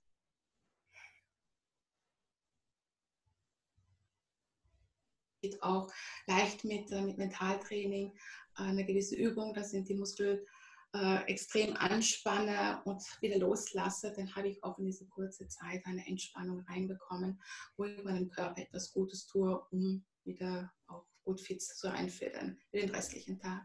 auch 5.63 5.91
leicht 6.27 6.65
mit, 6.65 6.91
mit 6.91 7.17
Mentaltraining 7.17 8.13
eine 8.55 8.85
gewisse 8.85 9.17
Übung, 9.17 9.55
das 9.55 9.71
sind 9.71 9.89
die 9.89 9.95
Muskel 9.95 10.47
äh, 10.93 11.25
extrem 11.27 11.77
anspanne 11.77 12.81
und 12.85 13.03
wieder 13.21 13.39
loslasse, 13.39 14.13
dann 14.17 14.35
habe 14.35 14.49
ich 14.49 14.63
auch 14.65 14.79
in 14.79 14.87
diese 14.87 15.07
kurze 15.07 15.47
Zeit 15.47 15.85
eine 15.87 16.07
Entspannung 16.07 16.61
reinbekommen, 16.69 17.41
wo 17.77 17.85
ich 17.85 18.03
meinem 18.03 18.29
Körper 18.31 18.61
etwas 18.61 18.93
Gutes 18.93 19.27
tue, 19.27 19.61
um 19.71 20.05
wieder 20.25 20.73
auch 20.89 21.07
gut 21.25 21.41
fit 21.41 21.63
zu 21.63 21.77
sein 21.77 22.09
für 22.09 22.31
den, 22.31 22.91
restlichen 22.91 23.39
Tag. 23.39 23.63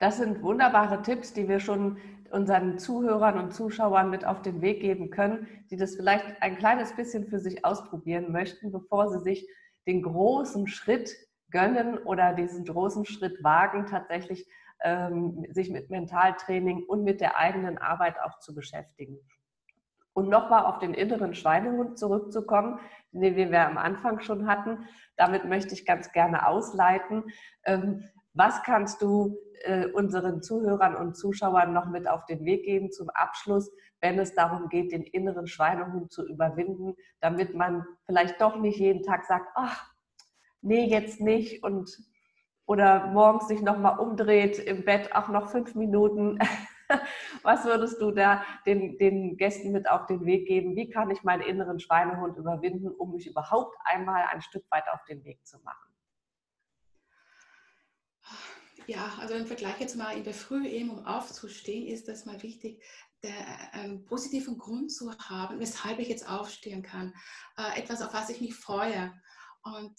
Das 0.00 0.18
sind 0.18 0.42
wunderbare 0.42 1.00
Tipps, 1.02 1.32
die 1.32 1.48
wir 1.48 1.60
schon 1.60 1.98
unseren 2.30 2.78
Zuhörern 2.78 3.38
und 3.38 3.54
Zuschauern 3.54 4.10
mit 4.10 4.24
auf 4.24 4.42
den 4.42 4.60
Weg 4.60 4.80
geben 4.80 5.10
können, 5.10 5.46
die 5.70 5.76
das 5.76 5.94
vielleicht 5.94 6.42
ein 6.42 6.58
kleines 6.58 6.94
bisschen 6.94 7.26
für 7.28 7.38
sich 7.38 7.64
ausprobieren 7.64 8.32
möchten, 8.32 8.72
bevor 8.72 9.10
sie 9.10 9.20
sich 9.20 9.48
den 9.86 10.02
großen 10.02 10.66
Schritt 10.66 11.16
gönnen 11.50 11.98
oder 11.98 12.34
diesen 12.34 12.64
großen 12.64 13.06
Schritt 13.06 13.42
wagen, 13.42 13.86
tatsächlich 13.86 14.46
sich 15.50 15.70
mit 15.70 15.90
Mentaltraining 15.90 16.84
und 16.84 17.02
mit 17.02 17.20
der 17.20 17.38
eigenen 17.38 17.78
Arbeit 17.78 18.20
auch 18.20 18.38
zu 18.38 18.54
beschäftigen. 18.54 19.18
Und 20.12 20.28
nochmal 20.28 20.64
auf 20.64 20.78
den 20.78 20.94
inneren 20.94 21.34
Schweinehund 21.34 21.98
zurückzukommen, 21.98 22.78
den 23.12 23.36
wir 23.36 23.66
am 23.66 23.78
Anfang 23.78 24.20
schon 24.20 24.46
hatten. 24.46 24.86
Damit 25.16 25.44
möchte 25.44 25.74
ich 25.74 25.84
ganz 25.84 26.12
gerne 26.12 26.46
ausleiten. 26.46 27.24
Ähm, 27.64 28.04
was 28.32 28.62
kannst 28.62 29.02
du 29.02 29.36
äh, 29.64 29.86
unseren 29.86 30.42
Zuhörern 30.42 30.94
und 30.94 31.16
Zuschauern 31.16 31.72
noch 31.72 31.86
mit 31.86 32.06
auf 32.08 32.24
den 32.26 32.44
Weg 32.44 32.64
geben 32.64 32.92
zum 32.92 33.10
Abschluss, 33.10 33.70
wenn 34.00 34.18
es 34.18 34.34
darum 34.34 34.68
geht, 34.68 34.92
den 34.92 35.02
inneren 35.02 35.46
Schweinehund 35.46 36.12
zu 36.12 36.26
überwinden, 36.26 36.94
damit 37.20 37.54
man 37.54 37.84
vielleicht 38.04 38.40
doch 38.40 38.56
nicht 38.56 38.78
jeden 38.78 39.02
Tag 39.02 39.24
sagt, 39.24 39.48
ach, 39.54 39.90
nee, 40.60 40.84
jetzt 40.84 41.20
nicht 41.20 41.62
und 41.62 41.90
oder 42.66 43.06
morgens 43.08 43.48
sich 43.48 43.62
nochmal 43.62 43.98
umdreht 43.98 44.58
im 44.58 44.84
Bett, 44.84 45.14
auch 45.14 45.28
noch 45.28 45.50
fünf 45.50 45.74
Minuten. 45.74 46.38
Was 47.42 47.64
würdest 47.64 48.00
du 48.00 48.10
da 48.10 48.44
den, 48.64 48.98
den 48.98 49.36
Gästen 49.36 49.72
mit 49.72 49.88
auf 49.88 50.06
den 50.06 50.24
Weg 50.24 50.46
geben? 50.46 50.76
Wie 50.76 50.90
kann 50.90 51.10
ich 51.10 51.22
meinen 51.22 51.42
inneren 51.42 51.80
Schweinehund 51.80 52.36
überwinden, 52.36 52.90
um 52.90 53.12
mich 53.12 53.26
überhaupt 53.26 53.76
einmal 53.84 54.24
ein 54.32 54.42
Stück 54.42 54.64
weit 54.70 54.84
auf 54.92 55.04
den 55.04 55.24
Weg 55.24 55.44
zu 55.46 55.58
machen? 55.62 55.92
Ja, 58.86 59.14
also 59.20 59.34
im 59.34 59.46
Vergleich 59.46 59.80
jetzt 59.80 59.96
mal 59.96 60.16
in 60.16 60.22
der 60.22 60.34
Früh 60.34 60.66
eben, 60.66 60.90
um 60.90 61.04
aufzustehen, 61.06 61.88
ist 61.88 62.06
das 62.06 62.24
mal 62.24 62.40
wichtig, 62.42 62.84
der, 63.22 63.34
einen 63.72 64.04
positiven 64.04 64.58
Grund 64.58 64.92
zu 64.92 65.12
haben, 65.18 65.58
weshalb 65.58 65.98
ich 65.98 66.08
jetzt 66.08 66.28
aufstehen 66.28 66.82
kann. 66.82 67.12
Äh, 67.56 67.80
etwas, 67.80 68.00
auf 68.00 68.14
was 68.14 68.30
ich 68.30 68.40
mich 68.40 68.54
freue. 68.54 69.12
Und 69.62 69.92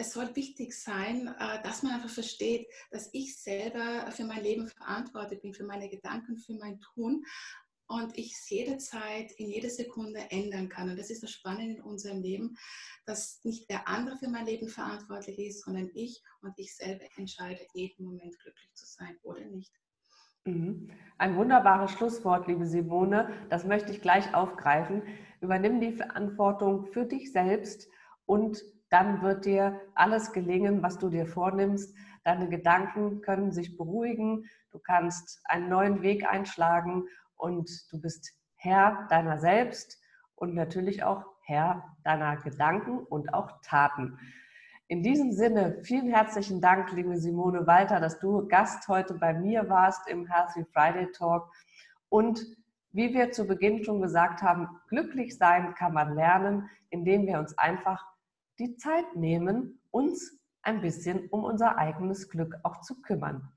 es 0.00 0.12
soll 0.12 0.34
wichtig 0.34 0.72
sein, 0.72 1.28
äh, 1.38 1.62
dass 1.62 1.82
man 1.82 1.92
einfach 1.92 2.08
versteht, 2.08 2.66
dass 2.90 3.10
ich 3.12 3.38
selber 3.38 4.10
für 4.10 4.24
mein 4.24 4.42
Leben 4.42 4.66
verantwortlich 4.68 5.42
bin, 5.42 5.54
für 5.54 5.64
meine 5.64 5.88
Gedanken, 5.88 6.38
für 6.38 6.54
mein 6.54 6.80
Tun. 6.80 7.24
und 7.92 8.16
ich 8.16 8.32
es 8.34 8.48
jederzeit 8.48 9.32
in 9.32 9.48
jeder 9.48 9.68
Sekunde 9.68 10.20
ändern 10.30 10.68
kann. 10.68 10.88
Und 10.90 10.96
das 10.96 11.10
ist 11.10 11.24
das 11.24 11.32
Spannende 11.32 11.74
in 11.74 11.82
unserem 11.82 12.22
Leben, 12.22 12.56
dass 13.04 13.40
nicht 13.42 13.68
der 13.68 13.88
andere 13.88 14.16
für 14.16 14.28
mein 14.28 14.46
Leben 14.46 14.68
verantwortlich 14.68 15.36
ist, 15.40 15.64
sondern 15.64 15.90
ich 15.94 16.22
und 16.40 16.52
ich 16.56 16.76
selber 16.76 17.04
entscheide, 17.16 17.66
jeden 17.74 18.04
Moment 18.04 18.38
glücklich 18.38 18.72
zu 18.74 18.86
sein 18.86 19.18
oder 19.22 19.44
nicht. 19.44 19.72
Mhm. 20.44 20.92
Ein 21.18 21.34
wunderbares 21.34 21.90
Schlusswort, 21.90 22.46
liebe 22.46 22.64
Simone. 22.64 23.28
Das 23.50 23.64
möchte 23.64 23.90
ich 23.90 24.00
gleich 24.00 24.32
aufgreifen. 24.36 25.02
Übernimm 25.40 25.80
die 25.80 25.92
Verantwortung 25.92 26.86
für 26.86 27.06
dich 27.06 27.32
selbst 27.32 27.88
und 28.24 28.62
dann 28.90 29.22
wird 29.22 29.44
dir 29.46 29.80
alles 29.94 30.32
gelingen, 30.32 30.82
was 30.82 30.98
du 30.98 31.08
dir 31.08 31.26
vornimmst. 31.26 31.94
Deine 32.24 32.48
Gedanken 32.48 33.22
können 33.22 33.52
sich 33.52 33.76
beruhigen. 33.76 34.44
Du 34.72 34.78
kannst 34.78 35.40
einen 35.44 35.68
neuen 35.68 36.02
Weg 36.02 36.26
einschlagen 36.28 37.04
und 37.36 37.70
du 37.90 38.00
bist 38.00 38.32
Herr 38.56 39.06
deiner 39.08 39.38
selbst 39.38 39.98
und 40.34 40.54
natürlich 40.54 41.02
auch 41.04 41.24
Herr 41.42 41.96
deiner 42.04 42.36
Gedanken 42.36 42.98
und 42.98 43.32
auch 43.32 43.60
Taten. 43.62 44.18
In 44.88 45.04
diesem 45.04 45.30
Sinne, 45.32 45.78
vielen 45.84 46.08
herzlichen 46.08 46.60
Dank, 46.60 46.90
liebe 46.92 47.16
Simone 47.16 47.66
Walter, 47.66 48.00
dass 48.00 48.18
du 48.18 48.48
Gast 48.48 48.88
heute 48.88 49.14
bei 49.14 49.32
mir 49.32 49.68
warst 49.68 50.08
im 50.08 50.26
Healthy 50.26 50.64
Friday 50.72 51.12
Talk. 51.12 51.48
Und 52.08 52.44
wie 52.90 53.14
wir 53.14 53.30
zu 53.30 53.46
Beginn 53.46 53.84
schon 53.84 54.02
gesagt 54.02 54.42
haben, 54.42 54.68
glücklich 54.88 55.38
sein 55.38 55.74
kann 55.74 55.92
man 55.94 56.16
lernen, 56.16 56.68
indem 56.90 57.26
wir 57.26 57.38
uns 57.38 57.56
einfach 57.56 58.04
die 58.60 58.76
Zeit 58.76 59.16
nehmen, 59.16 59.80
uns 59.90 60.38
ein 60.62 60.82
bisschen 60.82 61.28
um 61.30 61.42
unser 61.44 61.78
eigenes 61.78 62.28
Glück 62.28 62.54
auch 62.62 62.82
zu 62.82 63.00
kümmern. 63.00 63.50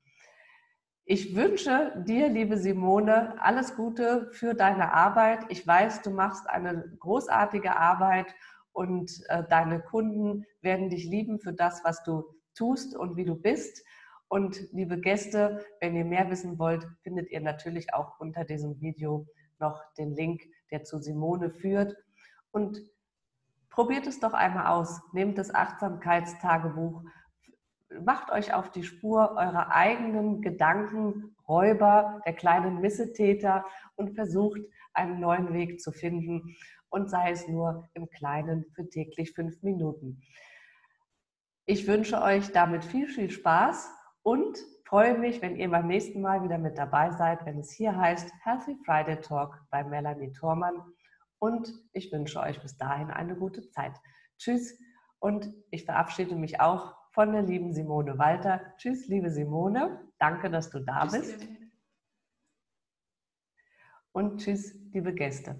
Ich 1.05 1.35
wünsche 1.35 2.01
dir, 2.07 2.29
liebe 2.29 2.57
Simone, 2.57 3.35
alles 3.41 3.75
Gute 3.75 4.29
für 4.31 4.53
deine 4.53 4.93
Arbeit. 4.93 5.41
Ich 5.49 5.67
weiß, 5.67 6.01
du 6.01 6.11
machst 6.11 6.49
eine 6.49 6.95
großartige 6.99 7.75
Arbeit 7.75 8.33
und 8.71 9.11
äh, 9.27 9.43
deine 9.49 9.81
Kunden 9.81 10.45
werden 10.61 10.89
dich 10.89 11.03
lieben 11.03 11.39
für 11.39 11.51
das, 11.51 11.83
was 11.83 12.03
du 12.03 12.23
tust 12.55 12.95
und 12.95 13.17
wie 13.17 13.25
du 13.25 13.35
bist. 13.35 13.83
Und 14.29 14.71
liebe 14.71 14.97
Gäste, 14.97 15.65
wenn 15.81 15.95
ihr 15.97 16.05
mehr 16.05 16.29
wissen 16.29 16.57
wollt, 16.57 16.87
findet 17.01 17.29
ihr 17.29 17.41
natürlich 17.41 17.93
auch 17.93 18.17
unter 18.21 18.45
diesem 18.45 18.79
Video 18.79 19.27
noch 19.59 19.83
den 19.97 20.15
Link, 20.15 20.41
der 20.71 20.85
zu 20.85 20.99
Simone 20.99 21.51
führt. 21.51 21.97
Und 22.51 22.79
probiert 23.73 24.07
es 24.07 24.19
doch 24.19 24.33
einmal 24.33 24.67
aus. 24.67 25.01
Nehmt 25.11 25.37
das 25.37 25.53
Achtsamkeitstagebuch 25.53 27.03
macht 28.01 28.31
euch 28.31 28.53
auf 28.53 28.71
die 28.71 28.83
Spur 28.83 29.31
eurer 29.31 29.71
eigenen 29.71 30.41
Gedankenräuber, 30.41 32.21
der 32.25 32.33
kleinen 32.33 32.81
Missetäter 32.81 33.65
und 33.95 34.15
versucht 34.15 34.61
einen 34.93 35.19
neuen 35.19 35.53
Weg 35.53 35.81
zu 35.81 35.91
finden 35.91 36.55
und 36.89 37.09
sei 37.09 37.31
es 37.31 37.47
nur 37.47 37.89
im 37.93 38.09
Kleinen 38.09 38.65
für 38.75 38.87
täglich 38.89 39.33
fünf 39.33 39.61
Minuten. 39.63 40.21
Ich 41.65 41.87
wünsche 41.87 42.21
euch 42.21 42.51
damit 42.51 42.83
viel, 42.83 43.07
viel 43.07 43.29
Spaß 43.29 43.89
und 44.21 44.57
freue 44.85 45.17
mich, 45.17 45.41
wenn 45.41 45.55
ihr 45.55 45.69
beim 45.69 45.87
nächsten 45.87 46.21
Mal 46.21 46.43
wieder 46.43 46.57
mit 46.57 46.77
dabei 46.77 47.11
seid, 47.11 47.45
wenn 47.45 47.59
es 47.59 47.71
hier 47.71 47.95
heißt 47.95 48.31
Healthy 48.43 48.77
Friday 48.85 49.19
Talk 49.21 49.59
bei 49.71 49.83
Melanie 49.83 50.31
Thormann. 50.33 50.75
Und 51.43 51.73
ich 51.91 52.09
wünsche 52.13 52.39
euch 52.39 52.61
bis 52.61 52.77
dahin 52.77 53.11
eine 53.11 53.35
gute 53.35 53.67
Zeit. 53.67 53.99
Tschüss 54.37 54.79
und 55.19 55.53
ich 55.71 55.83
verabschiede 55.83 56.35
mich 56.35 56.61
auch 56.61 56.95
von 57.11 57.33
der 57.33 57.41
lieben 57.41 57.73
Simone 57.73 58.17
Walter. 58.17 58.61
Tschüss, 58.77 59.09
liebe 59.09 59.29
Simone. 59.29 60.09
Danke, 60.19 60.49
dass 60.49 60.69
du 60.69 60.79
da 60.79 61.01
tschüss, 61.01 61.11
bist. 61.11 61.47
Und 64.13 64.37
tschüss, 64.37 64.73
liebe 64.93 65.13
Gäste. 65.13 65.59